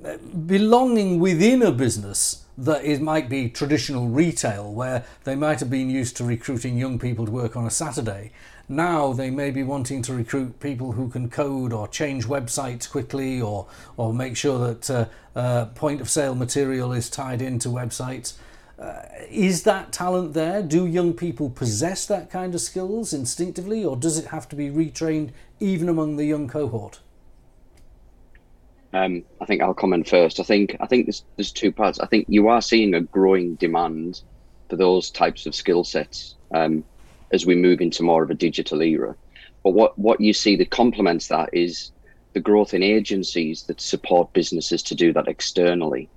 Uh, 0.05 0.19
belonging 0.19 1.19
within 1.19 1.63
a 1.63 1.73
business 1.73 2.45
that 2.59 2.85
it 2.85 3.01
might 3.01 3.29
be 3.29 3.49
traditional 3.49 4.09
retail 4.09 4.73
where 4.73 5.05
they 5.25 5.35
might 5.35 5.61
have 5.61 5.71
been 5.71 5.91
used 5.91 6.17
to 6.17 6.25
recruiting 6.25 6.77
young 6.77 6.99
people 6.99 7.27
to 7.27 7.33
work 7.33 7.57
on 7.57 7.67
a 7.67 7.71
Saturday. 7.71 8.33
Now 8.69 9.13
they 9.13 9.31
may 9.31 9.51
be 9.51 9.63
wanting 9.63 10.03
to 10.03 10.15
recruit 10.15 10.59
people 10.59 10.93
who 10.93 11.09
can 11.09 11.31
code 11.31 11.73
or 11.73 11.87
change 11.87 12.27
websites 12.27 12.91
quickly 12.91 13.41
or, 13.41 13.69
or 13.97 14.13
make 14.13 14.37
sure 14.37 14.59
that 14.73 14.91
uh, 14.91 15.05
uh, 15.37 15.67
point 15.67 16.01
of 16.01 16.11
sale 16.11 16.35
material 16.35 16.93
is 16.93 17.09
tied 17.09 17.41
into 17.41 17.69
websites. 17.69 18.35
Uh, 18.79 19.03
is 19.31 19.63
that 19.63 19.93
talent 19.93 20.35
there? 20.35 20.63
Do 20.63 20.87
young 20.87 21.15
people 21.15 21.49
possess 21.49 22.07
that 22.07 22.31
kind 22.31 22.55
of 22.55 22.61
skills 22.61 23.13
instinctively, 23.13 23.85
or 23.85 23.97
does 23.97 24.19
it 24.19 24.27
have 24.27 24.49
to 24.51 24.57
be 24.57 24.69
retrained 24.69 25.31
even 25.61 25.89
among 25.89 26.17
the 26.17 26.27
young 26.27 26.47
cohort? 26.47 27.01
Um, 28.93 29.25
I 29.41 29.47
think 29.47 29.63
I'll 29.63 29.75
comment 29.75 30.09
first. 30.09 30.41
I 30.41 30.43
think 30.43 30.77
I 30.81 30.87
think 30.87 31.07
there's 31.07 31.25
there's 31.37 31.53
two 31.53 31.73
parts. 31.73 32.01
I 32.01 32.07
think 32.07 32.27
you 32.29 32.49
are 32.49 32.61
seeing 32.61 32.95
a 32.95 33.01
growing 33.01 33.55
demand 33.55 34.23
for 34.69 34.77
those 34.77 35.11
types 35.11 35.47
of 35.47 35.55
skill 35.55 35.85
sets 35.85 36.35
um, 36.53 36.85
as 37.33 37.47
we 37.47 37.55
move 37.55 37.81
into 37.81 38.03
more 38.03 38.23
of 38.23 38.31
a 38.31 38.35
digital 38.35 38.83
era. 38.83 39.15
But 39.63 39.71
what 39.71 39.99
what 39.99 40.21
you 40.21 40.33
see 40.33 40.57
that 40.57 40.71
complements 40.71 41.29
that 41.29 41.51
is 41.53 41.93
the 42.33 42.41
growth 42.41 42.75
in 42.75 42.83
agencies 42.83 43.63
that 43.65 43.81
support 43.81 44.33
businesses 44.33 44.83
to 44.83 44.95
do 44.95 45.13
that 45.13 45.27
externally. 45.27 46.09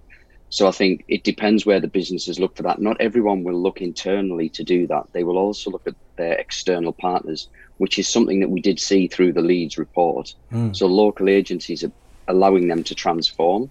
So 0.50 0.68
I 0.68 0.72
think 0.72 1.06
it 1.08 1.24
depends 1.24 1.66
where 1.66 1.80
the 1.80 1.88
businesses 1.88 2.40
look 2.40 2.56
for 2.58 2.64
that. 2.64 2.82
Not 2.82 3.00
everyone 3.00 3.44
will 3.44 3.62
look 3.62 3.82
internally 3.82 4.50
to 4.50 4.64
do 4.64 4.88
that. 4.88 5.06
They 5.14 5.24
will 5.24 5.38
also 5.38 5.70
look 5.70 5.88
at 5.88 5.96
their 6.18 6.34
external 6.34 6.92
partners, 6.92 7.48
which 7.78 8.00
is 8.00 8.08
something 8.08 8.40
that 8.40 8.50
we 8.50 8.60
did 8.60 8.80
see 8.80 9.08
through 9.08 9.34
the 9.34 9.42
Leeds 9.42 9.78
report. 9.78 10.34
Mm. 10.52 10.76
So 10.76 10.88
local 10.88 11.30
agencies 11.30 11.84
are 11.84 11.92
allowing 12.28 12.68
them 12.68 12.84
to 12.84 12.96
transform. 12.96 13.70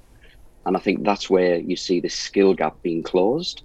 And 0.64 0.76
I 0.76 0.80
think 0.80 1.04
that's 1.04 1.28
where 1.28 1.56
you 1.56 1.76
see 1.76 2.00
the 2.00 2.08
skill 2.08 2.54
gap 2.54 2.80
being 2.82 3.02
closed. 3.02 3.62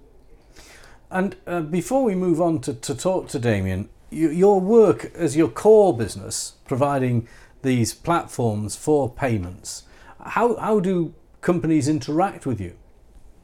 And 1.14 1.36
uh, 1.46 1.60
before 1.60 2.02
we 2.02 2.16
move 2.16 2.40
on 2.40 2.60
to, 2.62 2.74
to 2.74 2.92
talk 2.92 3.28
to 3.28 3.38
Damien, 3.38 3.88
you, 4.10 4.30
your 4.30 4.60
work 4.60 5.12
as 5.14 5.36
your 5.36 5.48
core 5.48 5.96
business, 5.96 6.54
providing 6.66 7.28
these 7.62 7.94
platforms 7.94 8.74
for 8.74 9.08
payments, 9.08 9.84
how, 10.20 10.56
how 10.56 10.80
do 10.80 11.14
companies 11.40 11.86
interact 11.86 12.46
with 12.46 12.60
you? 12.60 12.76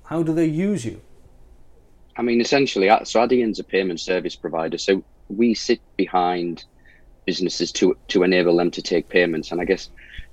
How 0.06 0.24
do 0.24 0.34
they 0.34 0.46
use 0.46 0.84
you? 0.84 1.00
I 2.16 2.22
mean, 2.22 2.40
essentially, 2.40 2.90
uh, 2.90 3.04
so 3.04 3.20
Adyen's 3.20 3.60
a 3.60 3.64
payment 3.64 4.00
service 4.00 4.34
provider. 4.34 4.76
So 4.76 5.04
we 5.28 5.54
sit 5.54 5.80
behind 5.96 6.64
businesses 7.24 7.70
to 7.70 7.96
to 8.08 8.24
enable 8.24 8.56
them 8.56 8.72
to 8.72 8.82
take 8.82 9.08
payments. 9.08 9.52
And 9.52 9.60
I 9.60 9.64
guess 9.64 9.88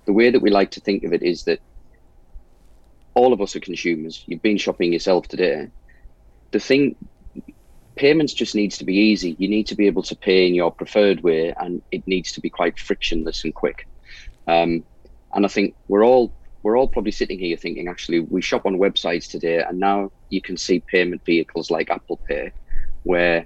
the 0.05 0.13
way 0.13 0.31
that 0.31 0.41
we 0.41 0.49
like 0.49 0.71
to 0.71 0.79
think 0.79 1.03
of 1.03 1.13
it 1.13 1.21
is 1.21 1.43
that 1.43 1.59
all 3.13 3.31
of 3.31 3.41
us 3.41 3.55
are 3.55 3.59
consumers. 3.59 4.23
You've 4.25 4.41
been 4.41 4.57
shopping 4.57 4.91
yourself 4.91 5.27
today. 5.27 5.67
The 6.51 6.59
thing, 6.59 6.95
payments 7.97 8.33
just 8.33 8.55
needs 8.55 8.77
to 8.77 8.85
be 8.85 8.95
easy. 8.95 9.35
You 9.39 9.47
need 9.47 9.67
to 9.67 9.75
be 9.75 9.87
able 9.87 10.03
to 10.03 10.15
pay 10.15 10.47
in 10.47 10.55
your 10.55 10.71
preferred 10.71 11.21
way, 11.21 11.53
and 11.59 11.81
it 11.91 12.07
needs 12.07 12.31
to 12.33 12.41
be 12.41 12.49
quite 12.49 12.79
frictionless 12.79 13.43
and 13.43 13.53
quick. 13.53 13.87
Um, 14.47 14.83
and 15.33 15.45
I 15.45 15.49
think 15.49 15.75
we're 15.87 16.05
all 16.05 16.31
we're 16.63 16.77
all 16.77 16.87
probably 16.87 17.11
sitting 17.11 17.39
here 17.39 17.55
thinking, 17.55 17.87
actually, 17.87 18.19
we 18.19 18.41
shop 18.41 18.65
on 18.65 18.77
websites 18.77 19.29
today, 19.29 19.59
and 19.61 19.79
now 19.79 20.11
you 20.29 20.41
can 20.41 20.57
see 20.57 20.79
payment 20.79 21.23
vehicles 21.25 21.71
like 21.71 21.89
Apple 21.89 22.17
Pay, 22.17 22.51
where 23.03 23.45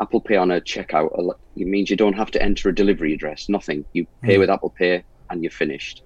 Apple 0.00 0.20
Pay 0.20 0.36
on 0.36 0.50
a 0.50 0.60
checkout 0.60 1.10
it 1.56 1.66
means 1.66 1.90
you 1.90 1.96
don't 1.96 2.14
have 2.14 2.30
to 2.30 2.42
enter 2.42 2.68
a 2.68 2.74
delivery 2.74 3.12
address, 3.12 3.48
nothing. 3.48 3.84
You 3.92 4.06
pay 4.22 4.36
mm. 4.36 4.40
with 4.40 4.50
Apple 4.50 4.70
Pay, 4.70 5.04
and 5.28 5.42
you're 5.42 5.50
finished. 5.50 6.02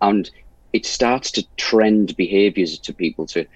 And 0.00 0.30
it 0.72 0.86
starts 0.86 1.30
to 1.32 1.46
trend 1.56 2.16
behaviors 2.16 2.78
to 2.78 2.92
people 2.92 3.26
to, 3.26 3.46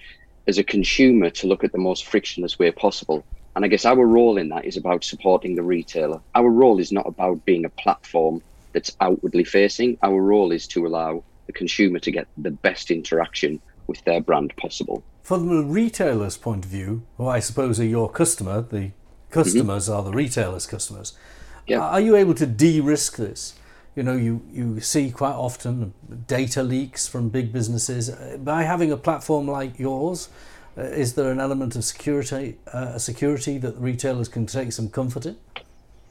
as 0.47 0.57
a 0.57 0.63
consumer, 0.63 1.29
to 1.31 1.47
look 1.47 1.63
at 1.63 1.71
the 1.71 1.77
most 1.77 2.05
frictionless 2.05 2.59
way 2.59 2.71
possible. 2.71 3.25
And 3.55 3.63
I 3.63 3.67
guess 3.67 3.85
our 3.85 4.05
role 4.05 4.37
in 4.37 4.49
that 4.49 4.65
is 4.65 4.77
about 4.77 5.03
supporting 5.03 5.55
the 5.55 5.63
retailer. 5.63 6.19
Our 6.33 6.49
role 6.49 6.79
is 6.79 6.91
not 6.91 7.07
about 7.07 7.45
being 7.45 7.65
a 7.65 7.69
platform 7.69 8.41
that's 8.73 8.95
outwardly 8.99 9.45
facing. 9.45 9.97
Our 10.03 10.21
role 10.21 10.51
is 10.51 10.67
to 10.69 10.85
allow 10.85 11.23
the 11.47 11.53
consumer 11.53 11.99
to 11.99 12.11
get 12.11 12.27
the 12.37 12.51
best 12.51 12.91
interaction 12.91 13.61
with 13.87 14.03
their 14.03 14.19
brand 14.19 14.53
possible. 14.57 15.03
From 15.23 15.47
the 15.47 15.63
retailer's 15.63 16.37
point 16.37 16.65
of 16.65 16.71
view, 16.71 17.03
who 17.17 17.27
I 17.27 17.39
suppose 17.39 17.79
are 17.79 17.85
your 17.85 18.09
customer, 18.09 18.61
the 18.61 18.91
customers 19.29 19.87
mm-hmm. 19.87 19.97
are 19.97 20.03
the 20.03 20.11
retailer's 20.11 20.67
customers. 20.67 21.17
Yeah. 21.65 21.79
Are 21.79 22.01
you 22.01 22.15
able 22.15 22.33
to 22.35 22.45
de 22.45 22.81
risk 22.81 23.15
this? 23.15 23.55
you 23.95 24.03
know 24.03 24.15
you, 24.15 24.41
you 24.51 24.79
see 24.81 25.09
quite 25.09 25.33
often 25.33 25.93
data 26.27 26.61
leaks 26.61 27.07
from 27.07 27.29
big 27.29 27.51
businesses 27.51 28.09
by 28.39 28.63
having 28.63 28.91
a 28.91 28.97
platform 28.97 29.47
like 29.47 29.79
yours 29.79 30.29
uh, 30.77 30.81
is 30.81 31.13
there 31.13 31.31
an 31.31 31.39
element 31.39 31.75
of 31.75 31.83
security 31.83 32.57
uh, 32.73 32.97
security 32.97 33.57
that 33.57 33.75
retailers 33.77 34.27
can 34.27 34.45
take 34.45 34.71
some 34.71 34.89
comfort 34.89 35.25
in? 35.25 35.37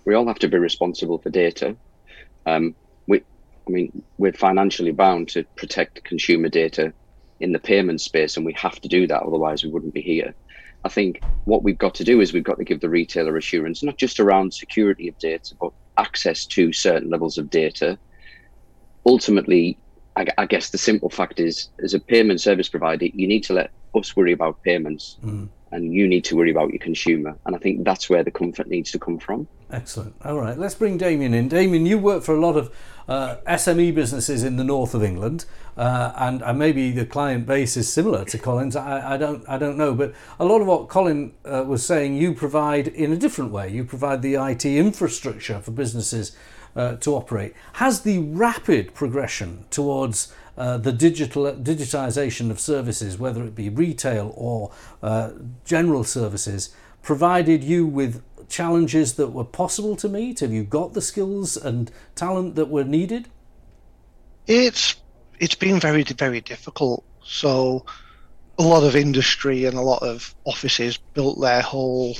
We 0.04 0.14
all 0.14 0.26
have 0.26 0.38
to 0.40 0.48
be 0.48 0.58
responsible 0.58 1.18
for 1.18 1.30
data. 1.30 1.76
Um, 2.46 2.74
we 3.06 3.22
i 3.66 3.70
mean 3.70 4.02
we're 4.18 4.32
financially 4.32 4.92
bound 4.92 5.28
to 5.30 5.44
protect 5.56 6.04
consumer 6.04 6.48
data 6.48 6.92
in 7.40 7.52
the 7.52 7.58
payment 7.58 8.00
space 8.00 8.36
and 8.36 8.44
we 8.44 8.52
have 8.52 8.80
to 8.80 8.88
do 8.88 9.06
that 9.06 9.22
otherwise 9.22 9.64
we 9.64 9.70
wouldn't 9.70 9.94
be 9.94 10.02
here. 10.02 10.34
I 10.84 10.90
think 10.90 11.22
what 11.46 11.62
we've 11.62 11.78
got 11.78 11.94
to 11.96 12.04
do 12.04 12.20
is 12.20 12.32
we've 12.32 12.44
got 12.44 12.58
to 12.58 12.64
give 12.64 12.80
the 12.80 12.90
retailer 12.90 13.36
assurance, 13.36 13.82
not 13.82 13.96
just 13.96 14.20
around 14.20 14.52
security 14.52 15.08
of 15.08 15.18
data, 15.18 15.54
but 15.58 15.72
access 15.96 16.44
to 16.46 16.72
certain 16.74 17.08
levels 17.08 17.38
of 17.38 17.48
data. 17.48 17.98
Ultimately, 19.06 19.78
I, 20.16 20.26
I, 20.36 20.44
guess 20.44 20.70
the 20.70 20.78
simple 20.78 21.08
fact 21.08 21.40
is, 21.40 21.70
as 21.82 21.94
a 21.94 22.00
payment 22.00 22.42
service 22.42 22.68
provider, 22.68 23.06
you 23.06 23.26
need 23.26 23.44
to 23.44 23.54
let 23.54 23.70
us 23.96 24.16
worry 24.16 24.32
about 24.32 24.62
payments, 24.62 25.16
mm. 25.24 25.48
and 25.72 25.92
you 25.92 26.06
need 26.06 26.24
to 26.24 26.36
worry 26.36 26.50
about 26.50 26.70
your 26.70 26.78
consumer. 26.78 27.36
And 27.46 27.54
I 27.54 27.58
think 27.58 27.84
that's 27.84 28.08
where 28.08 28.22
the 28.22 28.30
comfort 28.30 28.68
needs 28.68 28.90
to 28.92 28.98
come 28.98 29.18
from. 29.18 29.48
Excellent. 29.70 30.14
All 30.24 30.38
right, 30.38 30.56
let's 30.56 30.74
bring 30.74 30.98
Damien 30.98 31.34
in. 31.34 31.48
Damien, 31.48 31.86
you 31.86 31.98
work 31.98 32.22
for 32.22 32.34
a 32.34 32.40
lot 32.40 32.56
of 32.56 32.74
uh, 33.08 33.36
SME 33.46 33.94
businesses 33.94 34.44
in 34.44 34.56
the 34.56 34.64
north 34.64 34.94
of 34.94 35.02
England, 35.02 35.46
uh, 35.76 36.12
and, 36.16 36.42
and, 36.42 36.58
maybe 36.58 36.92
the 36.92 37.04
client 37.04 37.46
base 37.46 37.76
is 37.76 37.92
similar 37.92 38.24
to 38.24 38.38
Colin's. 38.38 38.76
I, 38.76 39.14
I 39.14 39.16
don't, 39.16 39.46
I 39.48 39.58
don't 39.58 39.76
know, 39.76 39.94
but 39.94 40.14
a 40.38 40.44
lot 40.44 40.60
of 40.60 40.66
what 40.66 40.88
Colin 40.88 41.32
uh, 41.44 41.64
was 41.66 41.84
saying, 41.84 42.16
you 42.16 42.34
provide 42.34 42.88
in 42.88 43.12
a 43.12 43.16
different 43.16 43.50
way. 43.50 43.68
You 43.68 43.84
provide 43.84 44.22
the 44.22 44.34
IT 44.34 44.64
infrastructure 44.64 45.60
for 45.60 45.72
businesses 45.72 46.36
uh, 46.76 46.96
to 46.96 47.14
operate. 47.14 47.54
Has 47.74 48.02
the 48.02 48.18
rapid 48.18 48.94
progression 48.94 49.64
towards 49.70 50.32
uh, 50.56 50.78
the 50.78 50.92
digital 50.92 51.44
digitization 51.52 52.50
of 52.50 52.60
services, 52.60 53.18
whether 53.18 53.44
it 53.44 53.54
be 53.54 53.68
retail 53.68 54.32
or 54.36 54.70
uh, 55.02 55.30
general 55.64 56.04
services, 56.04 56.74
provided 57.02 57.64
you 57.64 57.86
with 57.86 58.22
challenges 58.48 59.14
that 59.14 59.28
were 59.28 59.44
possible 59.44 59.96
to 59.96 60.08
meet? 60.08 60.40
Have 60.40 60.52
you 60.52 60.64
got 60.64 60.94
the 60.94 61.00
skills 61.00 61.56
and 61.56 61.90
talent 62.14 62.54
that 62.54 62.68
were 62.68 62.84
needed? 62.84 63.28
It's 64.46 64.96
it's 65.40 65.54
been 65.54 65.80
very 65.80 66.02
very 66.02 66.40
difficult. 66.40 67.04
So 67.24 67.84
a 68.58 68.62
lot 68.62 68.84
of 68.84 68.94
industry 68.94 69.64
and 69.64 69.76
a 69.76 69.82
lot 69.82 70.02
of 70.02 70.34
offices 70.44 70.96
built 70.96 71.40
their 71.40 71.62
whole 71.62 72.16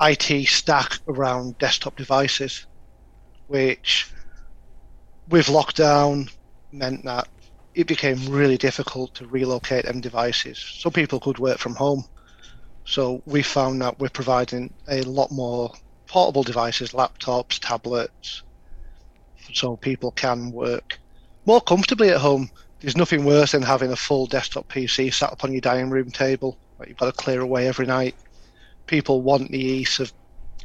IT 0.00 0.46
stack 0.46 0.98
around 1.08 1.58
desktop 1.58 1.96
devices, 1.96 2.66
which 3.48 4.12
with 5.28 5.46
lockdown 5.46 6.30
meant 6.72 7.04
that 7.04 7.28
it 7.74 7.86
became 7.86 8.28
really 8.28 8.56
difficult 8.56 9.14
to 9.14 9.26
relocate 9.26 9.84
them 9.84 10.00
devices. 10.00 10.58
Some 10.58 10.92
people 10.92 11.20
could 11.20 11.38
work 11.38 11.58
from 11.58 11.74
home 11.74 12.04
so 12.88 13.22
we 13.26 13.42
found 13.42 13.82
that 13.82 13.98
we're 13.98 14.08
providing 14.08 14.72
a 14.88 15.02
lot 15.02 15.30
more 15.30 15.70
portable 16.06 16.42
devices, 16.42 16.92
laptops, 16.92 17.58
tablets, 17.60 18.42
so 19.52 19.76
people 19.76 20.10
can 20.12 20.50
work 20.52 20.98
more 21.44 21.60
comfortably 21.60 22.08
at 22.08 22.16
home. 22.16 22.50
There's 22.80 22.96
nothing 22.96 23.26
worse 23.26 23.52
than 23.52 23.60
having 23.60 23.92
a 23.92 23.96
full 23.96 24.24
desktop 24.24 24.72
PC 24.72 25.12
sat 25.12 25.32
up 25.32 25.44
on 25.44 25.52
your 25.52 25.60
dining 25.60 25.90
room 25.90 26.10
table 26.10 26.56
that 26.78 26.88
you've 26.88 26.96
got 26.96 27.14
to 27.14 27.22
clear 27.22 27.42
away 27.42 27.68
every 27.68 27.84
night. 27.84 28.14
People 28.86 29.20
want 29.20 29.50
the 29.50 29.58
ease 29.58 30.00
of 30.00 30.10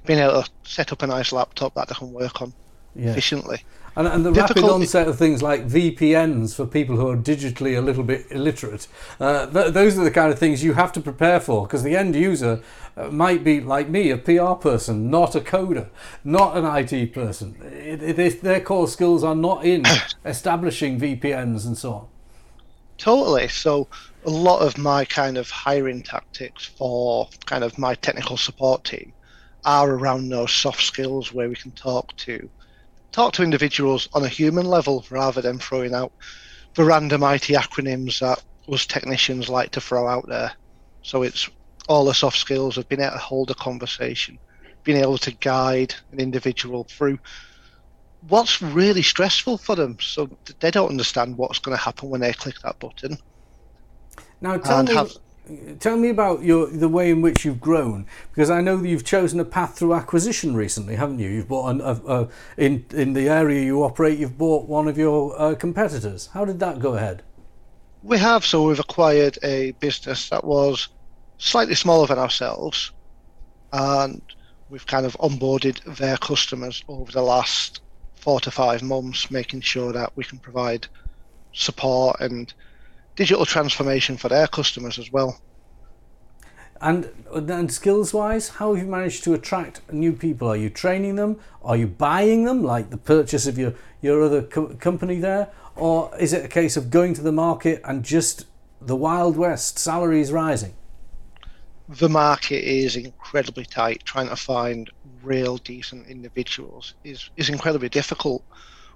being 0.05 0.19
able 0.19 0.43
to 0.43 0.49
set 0.63 0.93
up 0.93 1.01
a 1.01 1.07
nice 1.07 1.33
laptop 1.33 1.73
that 1.73 1.89
they 1.89 1.95
can 1.95 2.13
work 2.13 2.41
on. 2.41 2.53
yeah. 2.95 3.09
efficiently. 3.09 3.61
And, 3.95 4.07
and 4.07 4.25
the 4.25 4.31
Difficult. 4.31 4.57
rapid 4.57 4.73
onset 4.73 5.07
of 5.07 5.19
things 5.19 5.43
like 5.43 5.67
VPNs 5.67 6.55
for 6.55 6.65
people 6.65 6.95
who 6.95 7.07
are 7.09 7.17
digitally 7.17 7.77
a 7.77 7.81
little 7.81 8.03
bit 8.03 8.25
illiterate, 8.31 8.87
uh, 9.19 9.45
th- 9.45 9.73
those 9.73 9.97
are 9.99 10.03
the 10.03 10.11
kind 10.11 10.33
of 10.33 10.39
things 10.39 10.63
you 10.63 10.73
have 10.73 10.91
to 10.93 10.99
prepare 11.01 11.39
for 11.39 11.67
because 11.67 11.83
the 11.83 11.95
end 11.95 12.15
user 12.15 12.61
uh, 12.97 13.09
might 13.09 13.43
be, 13.43 13.61
like 13.61 13.89
me, 13.89 14.09
a 14.09 14.17
PR 14.17 14.53
person, 14.53 15.11
not 15.11 15.35
a 15.35 15.39
coder, 15.39 15.89
not 16.23 16.57
an 16.57 16.65
IT 16.65 17.13
person. 17.13 17.55
It, 17.61 18.17
it, 18.19 18.41
their 18.41 18.61
core 18.61 18.87
skills 18.87 19.23
are 19.23 19.35
not 19.35 19.63
in 19.63 19.83
establishing 20.25 20.99
VPNs 20.99 21.65
and 21.65 21.77
so 21.77 21.93
on. 21.93 22.07
Totally. 22.97 23.47
So 23.47 23.87
a 24.25 24.29
lot 24.29 24.61
of 24.61 24.77
my 24.77 25.05
kind 25.05 25.37
of 25.37 25.49
hiring 25.49 26.01
tactics 26.01 26.65
for 26.65 27.27
kind 27.45 27.63
of 27.63 27.77
my 27.77 27.95
technical 27.95 28.37
support 28.37 28.83
team 28.85 29.13
are 29.65 29.91
around 29.91 30.29
those 30.29 30.51
soft 30.51 30.81
skills 30.81 31.33
where 31.33 31.49
we 31.49 31.55
can 31.55 31.71
talk 31.71 32.15
to 32.17 32.49
talk 33.13 33.31
to 33.33 33.43
individuals 33.43 34.09
on 34.13 34.23
a 34.23 34.27
human 34.27 34.65
level 34.65 35.05
rather 35.09 35.41
than 35.41 35.59
throwing 35.59 35.93
out 35.93 36.11
the 36.73 36.83
random 36.83 37.23
IT 37.23 37.43
acronyms 37.43 38.19
that 38.19 38.43
us 38.67 38.85
technicians 38.85 39.47
like 39.47 39.71
to 39.71 39.81
throw 39.81 40.07
out 40.07 40.27
there. 40.27 40.51
So 41.03 41.23
it's 41.23 41.49
all 41.87 42.05
the 42.05 42.13
soft 42.13 42.37
skills 42.37 42.77
of 42.77 42.89
being 42.89 43.01
able 43.01 43.13
to 43.13 43.17
hold 43.19 43.51
a 43.51 43.55
conversation, 43.55 44.39
being 44.83 44.99
able 44.99 45.17
to 45.19 45.31
guide 45.31 45.93
an 46.11 46.19
individual 46.19 46.85
through 46.85 47.19
what's 48.27 48.61
really 48.61 49.01
stressful 49.01 49.57
for 49.57 49.75
them 49.75 49.97
so 49.99 50.29
they 50.59 50.71
don't 50.71 50.89
understand 50.89 51.37
what's 51.37 51.59
going 51.59 51.77
to 51.77 51.83
happen 51.83 52.09
when 52.09 52.21
they 52.21 52.33
click 52.33 52.55
that 52.63 52.79
button. 52.79 53.17
Now 54.41 54.57
tell 54.57 54.83
me, 54.83 54.93
have, 54.93 55.11
tell 55.79 55.97
me 55.97 56.09
about 56.09 56.43
your 56.43 56.67
the 56.67 56.87
way 56.87 57.09
in 57.09 57.21
which 57.21 57.43
you've 57.43 57.59
grown 57.59 58.05
because 58.31 58.49
I 58.49 58.61
know 58.61 58.77
that 58.77 58.87
you've 58.87 59.03
chosen 59.03 59.39
a 59.39 59.45
path 59.45 59.77
through 59.77 59.93
acquisition 59.93 60.55
recently, 60.55 60.95
haven't 60.95 61.19
you? 61.19 61.29
You've 61.29 61.47
bought 61.47 61.69
an, 61.69 61.81
a, 61.81 61.93
a, 62.07 62.29
in 62.57 62.85
in 62.91 63.13
the 63.13 63.29
area 63.29 63.63
you 63.63 63.83
operate. 63.83 64.19
You've 64.19 64.37
bought 64.37 64.67
one 64.67 64.87
of 64.87 64.97
your 64.97 65.39
uh, 65.39 65.55
competitors. 65.55 66.27
How 66.33 66.45
did 66.45 66.59
that 66.59 66.79
go 66.79 66.95
ahead? 66.95 67.23
We 68.03 68.17
have. 68.17 68.45
So 68.45 68.67
we've 68.67 68.79
acquired 68.79 69.37
a 69.43 69.71
business 69.79 70.29
that 70.29 70.43
was 70.43 70.89
slightly 71.37 71.75
smaller 71.75 72.07
than 72.07 72.19
ourselves, 72.19 72.91
and 73.73 74.21
we've 74.69 74.85
kind 74.85 75.05
of 75.05 75.17
onboarded 75.17 75.97
their 75.97 76.17
customers 76.17 76.83
over 76.87 77.11
the 77.11 77.21
last 77.21 77.81
four 78.15 78.39
to 78.39 78.51
five 78.51 78.81
months, 78.81 79.29
making 79.29 79.61
sure 79.61 79.91
that 79.91 80.13
we 80.15 80.23
can 80.23 80.39
provide 80.39 80.87
support 81.51 82.19
and 82.21 82.53
digital 83.15 83.45
transformation 83.45 84.17
for 84.17 84.29
their 84.29 84.47
customers 84.47 84.97
as 84.99 85.11
well. 85.11 85.39
And 86.81 87.09
and 87.31 87.71
skills 87.71 88.13
wise, 88.13 88.49
how 88.49 88.73
have 88.73 88.83
you 88.83 88.89
managed 88.89 89.23
to 89.23 89.33
attract 89.33 89.81
new 89.91 90.11
people? 90.11 90.49
Are 90.49 90.57
you 90.57 90.69
training 90.69 91.15
them? 91.15 91.39
Are 91.63 91.77
you 91.77 91.87
buying 91.87 92.43
them, 92.43 92.61
like 92.61 92.89
the 92.89 92.97
purchase 92.97 93.47
of 93.47 93.57
your 93.57 93.73
your 94.01 94.21
other 94.21 94.41
co- 94.41 94.75
company 94.75 95.19
there, 95.19 95.49
or 95.75 96.11
is 96.19 96.33
it 96.33 96.43
a 96.43 96.49
case 96.49 96.75
of 96.75 96.89
going 96.89 97.13
to 97.13 97.21
the 97.21 97.31
market 97.31 97.79
and 97.85 98.03
just 98.03 98.45
the 98.81 98.97
wild 98.97 99.37
west 99.37 99.79
salaries 99.79 100.31
rising? 100.31 100.73
The 101.87 102.09
market 102.09 102.63
is 102.65 102.97
incredibly 102.97 103.65
tight. 103.65 104.03
Trying 104.03 104.27
to 104.27 104.35
find 104.35 104.89
real 105.21 105.57
decent 105.57 106.07
individuals 106.07 106.95
is 107.05 107.29
is 107.37 107.47
incredibly 107.49 107.89
difficult. 107.89 108.43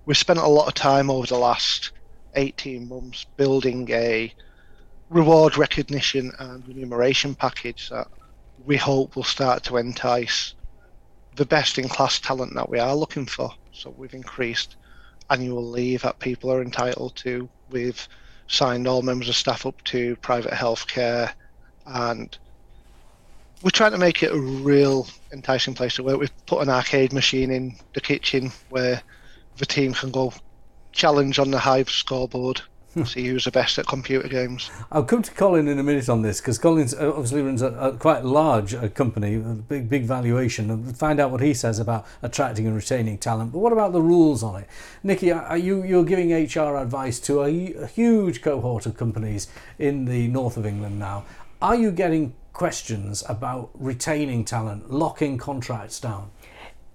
We've 0.06 0.18
spent 0.18 0.40
a 0.40 0.48
lot 0.48 0.68
of 0.68 0.74
time 0.74 1.10
over 1.10 1.28
the 1.28 1.38
last 1.38 1.92
18 2.38 2.88
months 2.88 3.25
building 3.36 3.89
a 3.91 4.34
reward 5.10 5.58
recognition 5.58 6.32
and 6.39 6.67
remuneration 6.67 7.36
package 7.36 7.89
that 7.89 8.08
we 8.65 8.77
hope 8.77 9.15
will 9.15 9.24
start 9.24 9.63
to 9.63 9.77
entice 9.77 10.53
the 11.36 11.46
best 11.46 11.77
in 11.77 11.88
class 11.88 12.20
talent 12.20 12.53
that 12.56 12.70
we 12.70 12.79
are 12.79 12.96
looking 12.96 13.25
for. 13.25 13.51
So 13.72 13.94
we've 13.98 14.13
increased 14.13 14.75
annual 15.29 15.63
leave 15.63 16.01
that 16.01 16.20
people 16.20 16.51
are 16.51 16.62
entitled 16.62 17.15
to. 17.17 17.50
We've 17.70 18.08
signed 18.48 18.88
all 18.88 19.01
members 19.01 19.29
of 19.29 19.36
staff 19.36 19.65
up 19.65 19.82
to 19.86 20.15
private 20.17 20.53
healthcare 20.53 21.32
and 21.86 22.38
we're 23.62 23.72
trying 23.72 23.91
to 23.91 23.98
make 23.98 24.24
it 24.24 24.32
a 24.32 24.39
real 24.39 25.08
enticing 25.32 25.74
place 25.74 25.96
to 25.96 26.03
work. 26.03 26.20
We've 26.20 26.46
put 26.46 26.62
an 26.62 26.70
arcade 26.70 27.13
machine 27.13 27.51
in 27.51 27.75
the 27.94 28.01
kitchen 28.01 28.51
where 28.70 29.01
the 29.58 29.65
team 29.65 29.94
can 29.94 30.12
go 30.12 30.32
challenge 30.98 31.39
on 31.39 31.51
the 31.51 31.60
Hive 31.60 31.90
scoreboard. 31.90 32.62
Hmm. 32.94 33.03
See 33.03 33.27
who's 33.27 33.46
the 33.46 33.51
best 33.51 33.77
at 33.77 33.86
computer 33.86 34.27
games. 34.27 34.72
I'll 34.92 35.03
come 35.03 35.22
to 35.22 35.31
Colin 35.31 35.68
in 35.68 35.77
a 35.77 35.83
minute 35.83 36.10
on 36.10 36.24
this 36.24 36.42
because 36.42 36.57
Colin 36.57 36.88
uh, 37.00 37.10
obviously 37.10 37.44
runs 37.44 37.62
a, 37.62 37.68
a 37.74 37.96
quite 37.96 38.25
large 38.25 38.74
a 38.74 38.86
uh, 38.86 38.88
company, 38.90 39.36
a 39.36 39.40
big 39.40 39.88
big 39.88 40.05
valuation, 40.05 40.72
and 40.72 40.98
find 40.98 41.20
out 41.20 41.29
what 41.29 41.42
he 41.42 41.53
says 41.53 41.77
about 41.77 42.07
attracting 42.24 42.66
and 42.66 42.75
retaining 42.75 43.20
talent. 43.20 43.51
But 43.51 43.60
what 43.60 43.72
about 43.72 43.94
the 43.94 44.01
rules 44.01 44.42
on 44.42 44.62
it, 44.62 44.68
Nikki? 45.03 45.31
Are 45.31 45.57
you 45.57 45.83
you're 45.83 46.05
giving 46.05 46.31
HR 46.31 46.77
advice 46.77 47.20
to 47.22 47.44
a, 47.44 47.74
a 47.75 47.88
huge 47.88 48.42
cohort 48.42 48.88
of 48.88 48.98
companies 48.98 49.48
in 49.77 50.05
the 50.05 50.27
north 50.29 50.57
of 50.57 50.66
England 50.66 50.98
now? 50.98 51.25
Are 51.62 51.75
you 51.75 51.92
getting 51.92 52.33
questions 52.53 53.24
about 53.29 53.70
retaining 53.75 54.44
talent, 54.44 54.92
locking 54.92 55.38
contracts 55.38 56.00
down? 56.00 56.31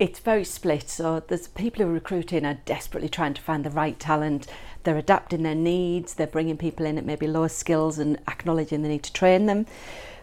It's 0.03 0.19
very 0.19 0.43
split. 0.43 0.91
So 0.91 1.23
there's 1.29 1.47
people 1.47 1.85
who 1.85 1.89
are 1.89 1.95
recruiting 1.95 2.45
are 2.45 2.59
desperately 2.65 3.09
trying 3.09 3.35
to 3.35 3.41
find 3.41 3.63
the 3.63 3.71
right 3.71 3.97
talent. 4.01 4.49
They're 4.83 4.99
adapting 4.99 5.45
their 5.45 5.55
needs. 5.55 6.15
They're 6.15 6.27
bringing 6.27 6.57
people 6.57 6.87
in 6.87 6.99
at 6.99 7.07
maybe 7.07 7.29
lower 7.29 7.49
skills 7.49 8.01
and 8.01 8.19
acknowledging 8.27 8.83
the 8.83 8.89
need 8.89 9.05
to 9.05 9.13
train 9.13 9.47
them. 9.47 9.65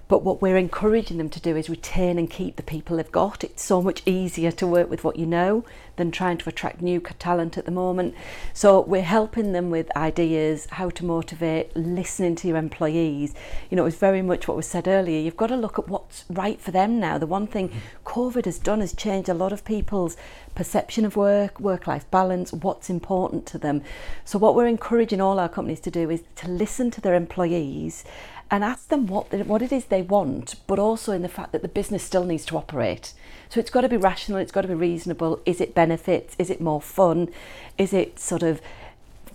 But 0.10 0.24
what 0.24 0.42
we're 0.42 0.58
encouraging 0.58 1.20
them 1.20 1.30
to 1.30 1.40
do 1.40 1.56
is 1.56 1.70
retain 1.70 2.18
and 2.18 2.28
keep 2.28 2.56
the 2.56 2.64
people 2.64 2.98
they've 2.98 3.12
got. 3.12 3.44
It's 3.44 3.64
so 3.64 3.80
much 3.80 4.02
easier 4.08 4.52
to 4.54 4.66
work 4.66 4.90
with 4.90 5.04
what 5.04 5.18
you 5.18 5.28
know 5.28 5.64
than 5.98 6.10
trying 6.10 6.40
to 6.40 6.50
attract 6.50 6.82
new 6.82 7.00
talent 7.00 7.60
at 7.60 7.66
the 7.66 7.72
moment. 7.72 8.16
So 8.52 8.82
we're 8.82 9.04
helping 9.04 9.52
them 9.52 9.70
with 9.70 9.96
ideas, 9.96 10.66
how 10.72 10.90
to 10.90 11.06
motivate, 11.06 11.76
listening 11.76 12.36
to 12.38 12.48
your 12.48 12.58
employees. 12.58 13.36
You 13.70 13.78
know, 13.78 13.84
it 13.84 13.86
was 13.86 13.98
very 13.98 14.24
much 14.24 14.48
what 14.48 14.58
was 14.58 14.66
said 14.66 14.88
earlier. 14.88 15.22
You've 15.22 15.38
got 15.38 15.48
to 15.48 15.56
look 15.56 15.78
at 15.78 15.88
what's 15.88 16.26
right 16.28 16.60
for 16.60 16.72
them 16.72 17.00
now. 17.00 17.20
The 17.20 17.28
one 17.28 17.46
thing 17.46 17.70
mm-hmm. 17.70 17.80
COVID 18.04 18.46
has 18.46 18.58
done 18.58 18.82
is 18.82 18.94
changed 18.94 19.30
a 19.30 19.36
lot 19.36 19.54
of 19.54 19.64
people's 19.64 20.18
perception 20.56 21.06
of 21.06 21.18
work, 21.18 21.60
work 21.60 21.86
life 21.86 22.10
balance, 22.10 22.52
what's 22.52 22.90
important 22.90 23.46
to 23.46 23.60
them. 23.60 23.84
So, 24.26 24.40
what 24.40 24.56
we're 24.56 24.66
encouraging 24.66 25.22
all 25.22 25.40
our 25.40 25.50
companies 25.50 25.82
to 25.82 25.92
do 25.92 26.10
is 26.10 26.24
to 26.38 26.48
listen 26.48 26.90
to 26.92 27.02
their 27.02 27.14
employees 27.14 28.04
and 28.52 28.64
ask 28.64 28.88
them 28.90 29.08
what, 29.08 29.32
what 29.46 29.62
it 29.62 29.72
is 29.72 29.86
they 29.86 30.02
want, 30.02 30.56
but 30.68 30.80
also 30.80 31.12
in 31.12 31.22
the 31.22 31.30
fact 31.30 31.52
that 31.52 31.62
the 31.62 31.68
business 31.68 32.04
still 32.04 32.26
needs 32.26 32.46
to 32.46 32.58
operate. 32.58 33.14
So 33.50 33.60
it's 33.60 33.70
got 33.70 33.82
to 33.82 33.90
be 33.90 33.98
rational, 33.98 34.40
it's 34.40 34.52
got 34.52 34.62
to 34.62 34.68
be 34.68 34.74
reasonable. 34.74 35.40
Is 35.46 35.62
it 35.62 35.76
benefits? 35.76 36.36
Is 36.40 36.50
it 36.50 36.62
more 36.62 36.82
fun? 36.82 37.30
Is 37.78 37.94
it 37.94 38.20
sort 38.20 38.44
of 38.44 38.62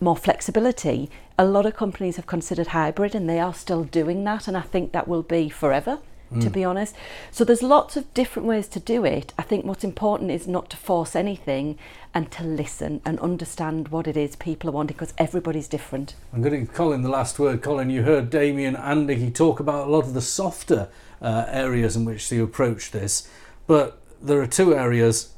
more 0.00 0.16
flexibility? 0.16 1.11
A 1.38 1.44
lot 1.44 1.66
of 1.66 1.77
companies 1.77 2.16
have 2.16 2.27
considered 2.27 2.68
hybrid 2.68 3.14
and 3.14 3.29
they 3.29 3.40
are 3.40 3.55
still 3.55 3.85
doing 3.85 4.24
that, 4.24 4.48
and 4.48 4.57
I 4.57 4.62
think 4.62 4.92
that 4.92 5.09
will 5.09 5.22
be 5.22 5.48
forever 5.48 5.98
mm. 6.32 6.42
to 6.42 6.50
be 6.50 6.64
honest. 6.64 6.94
So 7.30 7.44
there's 7.44 7.62
lots 7.62 7.96
of 7.96 8.12
different 8.14 8.48
ways 8.48 8.68
to 8.68 8.80
do 8.80 9.04
it. 9.04 9.32
I 9.38 9.42
think 9.42 9.64
what's 9.64 9.84
important 9.84 10.30
is 10.30 10.46
not 10.46 10.70
to 10.70 10.76
force 10.76 11.16
anything 11.16 11.78
and 12.12 12.30
to 12.32 12.44
listen 12.44 13.00
and 13.04 13.18
understand 13.20 13.88
what 13.88 14.06
it 14.06 14.16
is 14.16 14.37
people 14.37 14.70
are 14.70 14.72
wanting 14.72 14.94
because 14.94 15.14
everybody's 15.18 15.68
different. 15.68 16.14
I'm 16.32 16.42
going 16.42 16.52
to 16.52 16.58
give 16.60 16.72
Colin 16.72 17.02
the 17.02 17.08
last 17.08 17.38
word. 17.38 17.62
Colin, 17.62 17.90
you 17.90 18.02
heard 18.02 18.30
Damien 18.30 18.76
and 18.76 19.06
Nikki 19.06 19.30
talk 19.30 19.60
about 19.60 19.88
a 19.88 19.90
lot 19.90 20.04
of 20.04 20.14
the 20.14 20.20
softer 20.20 20.88
uh, 21.20 21.46
areas 21.48 21.96
in 21.96 22.04
which 22.04 22.28
they 22.28 22.38
approach 22.38 22.90
this, 22.90 23.28
but 23.66 24.00
there 24.22 24.40
are 24.40 24.46
two 24.46 24.74
areas 24.74 25.32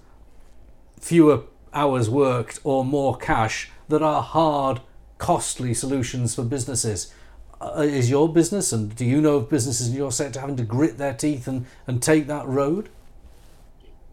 fewer 1.00 1.44
hours 1.72 2.08
worked 2.08 2.58
or 2.64 2.84
more 2.84 3.16
cash 3.16 3.70
that 3.88 4.02
are 4.02 4.22
hard, 4.22 4.80
costly 5.18 5.72
solutions 5.72 6.34
for 6.34 6.42
businesses 6.42 7.12
uh, 7.60 7.80
is 7.80 8.10
your 8.10 8.32
business 8.32 8.72
and 8.72 8.94
do 8.94 9.04
you 9.04 9.20
know 9.20 9.36
of 9.36 9.48
businesses 9.48 9.88
in 9.88 9.94
your 9.94 10.12
sector 10.12 10.40
having 10.40 10.56
to 10.56 10.64
grit 10.64 10.98
their 10.98 11.14
teeth 11.14 11.46
and, 11.46 11.66
and 11.86 12.02
take 12.02 12.26
that 12.26 12.46
road? 12.46 12.88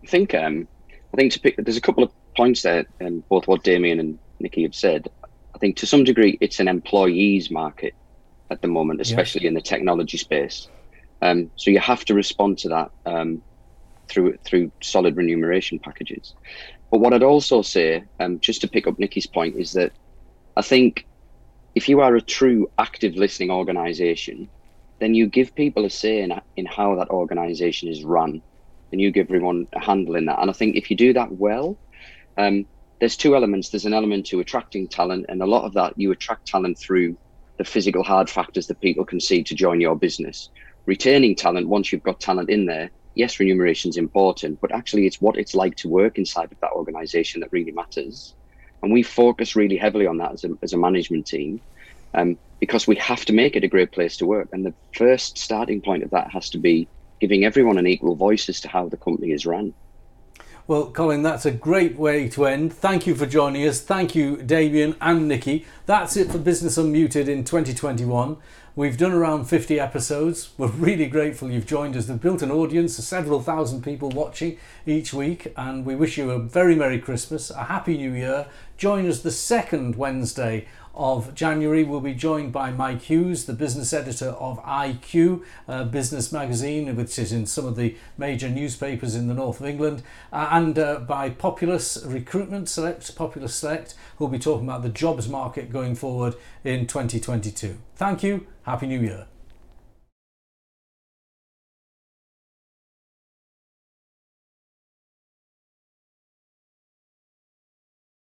I 0.03 0.07
think 0.07 0.33
um, 0.33 0.67
I 1.13 1.17
think 1.17 1.33
to 1.33 1.39
pick 1.39 1.55
there's 1.57 1.77
a 1.77 1.81
couple 1.81 2.03
of 2.03 2.11
points 2.35 2.61
there, 2.61 2.85
um, 3.01 3.23
both 3.29 3.47
what 3.47 3.63
Damien 3.63 3.99
and 3.99 4.19
Nikki 4.39 4.63
have 4.63 4.75
said. 4.75 5.09
I 5.53 5.57
think 5.57 5.77
to 5.77 5.87
some 5.87 6.03
degree 6.03 6.37
it's 6.41 6.59
an 6.59 6.67
employees 6.67 7.51
market 7.51 7.93
at 8.49 8.61
the 8.61 8.67
moment, 8.67 9.01
especially 9.01 9.43
yeah. 9.43 9.49
in 9.49 9.53
the 9.53 9.61
technology 9.61 10.17
space. 10.17 10.67
Um, 11.21 11.49
so 11.55 11.71
you 11.71 11.79
have 11.79 12.03
to 12.05 12.13
respond 12.13 12.57
to 12.59 12.69
that 12.69 12.91
um, 13.05 13.41
through 14.07 14.37
through 14.43 14.71
solid 14.81 15.15
remuneration 15.15 15.79
packages. 15.79 16.33
But 16.91 16.99
what 16.99 17.13
I'd 17.13 17.23
also 17.23 17.61
say, 17.61 18.03
um, 18.19 18.39
just 18.39 18.61
to 18.61 18.67
pick 18.67 18.87
up 18.87 18.99
Nikki's 18.99 19.25
point, 19.25 19.55
is 19.55 19.73
that 19.73 19.91
I 20.55 20.61
think 20.61 21.05
if 21.75 21.89
you 21.89 22.01
are 22.01 22.15
a 22.15 22.21
true 22.21 22.67
active 22.77 23.15
listening 23.15 23.51
organization, 23.51 24.49
then 24.99 25.13
you 25.13 25.27
give 25.27 25.55
people 25.55 25.85
a 25.85 25.89
say 25.89 26.21
in, 26.21 26.33
in 26.55 26.65
how 26.65 26.95
that 26.95 27.09
organization 27.09 27.89
is 27.89 28.03
run 28.03 28.41
and 28.91 29.01
you 29.01 29.11
give 29.11 29.27
everyone 29.27 29.67
a 29.73 29.79
handle 29.79 30.15
in 30.15 30.25
that. 30.25 30.39
And 30.39 30.49
I 30.49 30.53
think 30.53 30.75
if 30.75 30.89
you 30.91 30.95
do 30.95 31.13
that 31.13 31.31
well, 31.31 31.79
um, 32.37 32.65
there's 32.99 33.17
two 33.17 33.35
elements. 33.35 33.69
There's 33.69 33.85
an 33.85 33.93
element 33.93 34.27
to 34.27 34.39
attracting 34.39 34.87
talent, 34.87 35.25
and 35.27 35.41
a 35.41 35.47
lot 35.47 35.65
of 35.65 35.73
that 35.73 35.93
you 35.97 36.11
attract 36.11 36.47
talent 36.47 36.77
through 36.79 37.17
the 37.57 37.63
physical 37.63 38.03
hard 38.03 38.29
factors 38.29 38.67
that 38.67 38.79
people 38.81 39.03
can 39.03 39.19
see 39.19 39.43
to 39.43 39.55
join 39.55 39.81
your 39.81 39.97
business. 39.97 40.49
Retaining 40.85 41.35
talent, 41.35 41.67
once 41.67 41.91
you've 41.91 42.03
got 42.03 42.19
talent 42.19 42.49
in 42.49 42.65
there, 42.65 42.91
yes, 43.15 43.39
remuneration 43.39 43.89
is 43.89 43.97
important, 43.97 44.59
but 44.61 44.71
actually 44.71 45.05
it's 45.05 45.19
what 45.19 45.37
it's 45.37 45.53
like 45.53 45.75
to 45.77 45.89
work 45.89 46.17
inside 46.17 46.51
of 46.51 46.57
that 46.61 46.71
organization 46.71 47.41
that 47.41 47.51
really 47.51 47.71
matters. 47.71 48.35
And 48.83 48.91
we 48.91 49.01
focus 49.01 49.55
really 49.55 49.77
heavily 49.77 50.05
on 50.05 50.17
that 50.17 50.33
as 50.33 50.43
a, 50.43 50.49
as 50.61 50.73
a 50.73 50.77
management 50.77 51.25
team 51.25 51.61
um, 52.13 52.37
because 52.59 52.85
we 52.85 52.95
have 52.97 53.25
to 53.25 53.33
make 53.33 53.55
it 53.55 53.63
a 53.63 53.67
great 53.67 53.91
place 53.91 54.17
to 54.17 54.25
work. 54.25 54.49
And 54.51 54.65
the 54.65 54.73
first 54.93 55.37
starting 55.37 55.81
point 55.81 56.03
of 56.03 56.11
that 56.11 56.31
has 56.31 56.49
to 56.51 56.57
be 56.57 56.87
giving 57.21 57.45
everyone 57.45 57.77
an 57.77 57.87
equal 57.87 58.15
voice 58.15 58.49
as 58.49 58.59
to 58.61 58.67
how 58.67 58.89
the 58.89 58.97
company 58.97 59.31
is 59.31 59.45
run. 59.45 59.73
Well, 60.67 60.91
Colin, 60.91 61.23
that's 61.23 61.45
a 61.45 61.51
great 61.51 61.97
way 61.97 62.29
to 62.29 62.45
end. 62.45 62.73
Thank 62.73 63.05
you 63.05 63.15
for 63.15 63.25
joining 63.25 63.67
us. 63.67 63.81
Thank 63.81 64.15
you, 64.15 64.37
Damien 64.37 64.95
and 65.01 65.27
Nikki. 65.27 65.65
That's 65.85 66.15
it 66.15 66.31
for 66.31 66.37
Business 66.37 66.77
Unmuted 66.77 67.27
in 67.27 67.43
2021. 67.43 68.37
We've 68.75 68.97
done 68.97 69.11
around 69.11 69.45
50 69.45 69.79
episodes. 69.79 70.49
We're 70.57 70.65
really 70.65 71.05
grateful 71.05 71.51
you've 71.51 71.67
joined 71.67 71.95
us. 71.95 72.07
They've 72.07 72.19
built 72.19 72.41
an 72.41 72.49
audience, 72.49 72.97
of 72.97 73.05
several 73.05 73.39
thousand 73.39 73.83
people 73.83 74.09
watching 74.09 74.57
each 74.87 75.13
week, 75.13 75.53
and 75.55 75.85
we 75.85 75.95
wish 75.95 76.17
you 76.17 76.31
a 76.31 76.39
very 76.39 76.73
Merry 76.73 76.97
Christmas, 76.97 77.51
a 77.51 77.65
Happy 77.65 77.97
New 77.97 78.13
Year. 78.13 78.47
Join 78.75 79.07
us 79.07 79.21
the 79.21 79.29
second 79.29 79.95
Wednesday 79.95 80.67
of 80.93 81.33
January. 81.33 81.83
We'll 81.83 81.99
be 81.99 82.13
joined 82.13 82.51
by 82.51 82.71
Mike 82.71 83.01
Hughes, 83.03 83.45
the 83.45 83.53
business 83.53 83.93
editor 83.93 84.29
of 84.29 84.63
IQ 84.63 85.43
uh, 85.67 85.85
Business 85.85 86.31
Magazine, 86.31 86.95
which 86.95 87.17
is 87.17 87.31
in 87.31 87.45
some 87.45 87.65
of 87.65 87.75
the 87.75 87.95
major 88.17 88.49
newspapers 88.49 89.15
in 89.15 89.27
the 89.27 89.33
north 89.33 89.59
of 89.59 89.65
England, 89.65 90.03
uh, 90.31 90.49
and 90.51 90.77
uh, 90.77 90.99
by 90.99 91.29
Populus 91.29 92.03
Recruitment 92.05 92.69
Select, 92.69 93.15
Populus 93.15 93.55
Select, 93.55 93.95
who'll 94.17 94.27
be 94.27 94.39
talking 94.39 94.67
about 94.67 94.83
the 94.83 94.89
jobs 94.89 95.27
market 95.27 95.71
going 95.71 95.95
forward 95.95 96.35
in 96.63 96.87
2022. 96.87 97.77
Thank 97.95 98.23
you. 98.23 98.47
Happy 98.63 98.87
New 98.87 98.99
Year. 98.99 99.27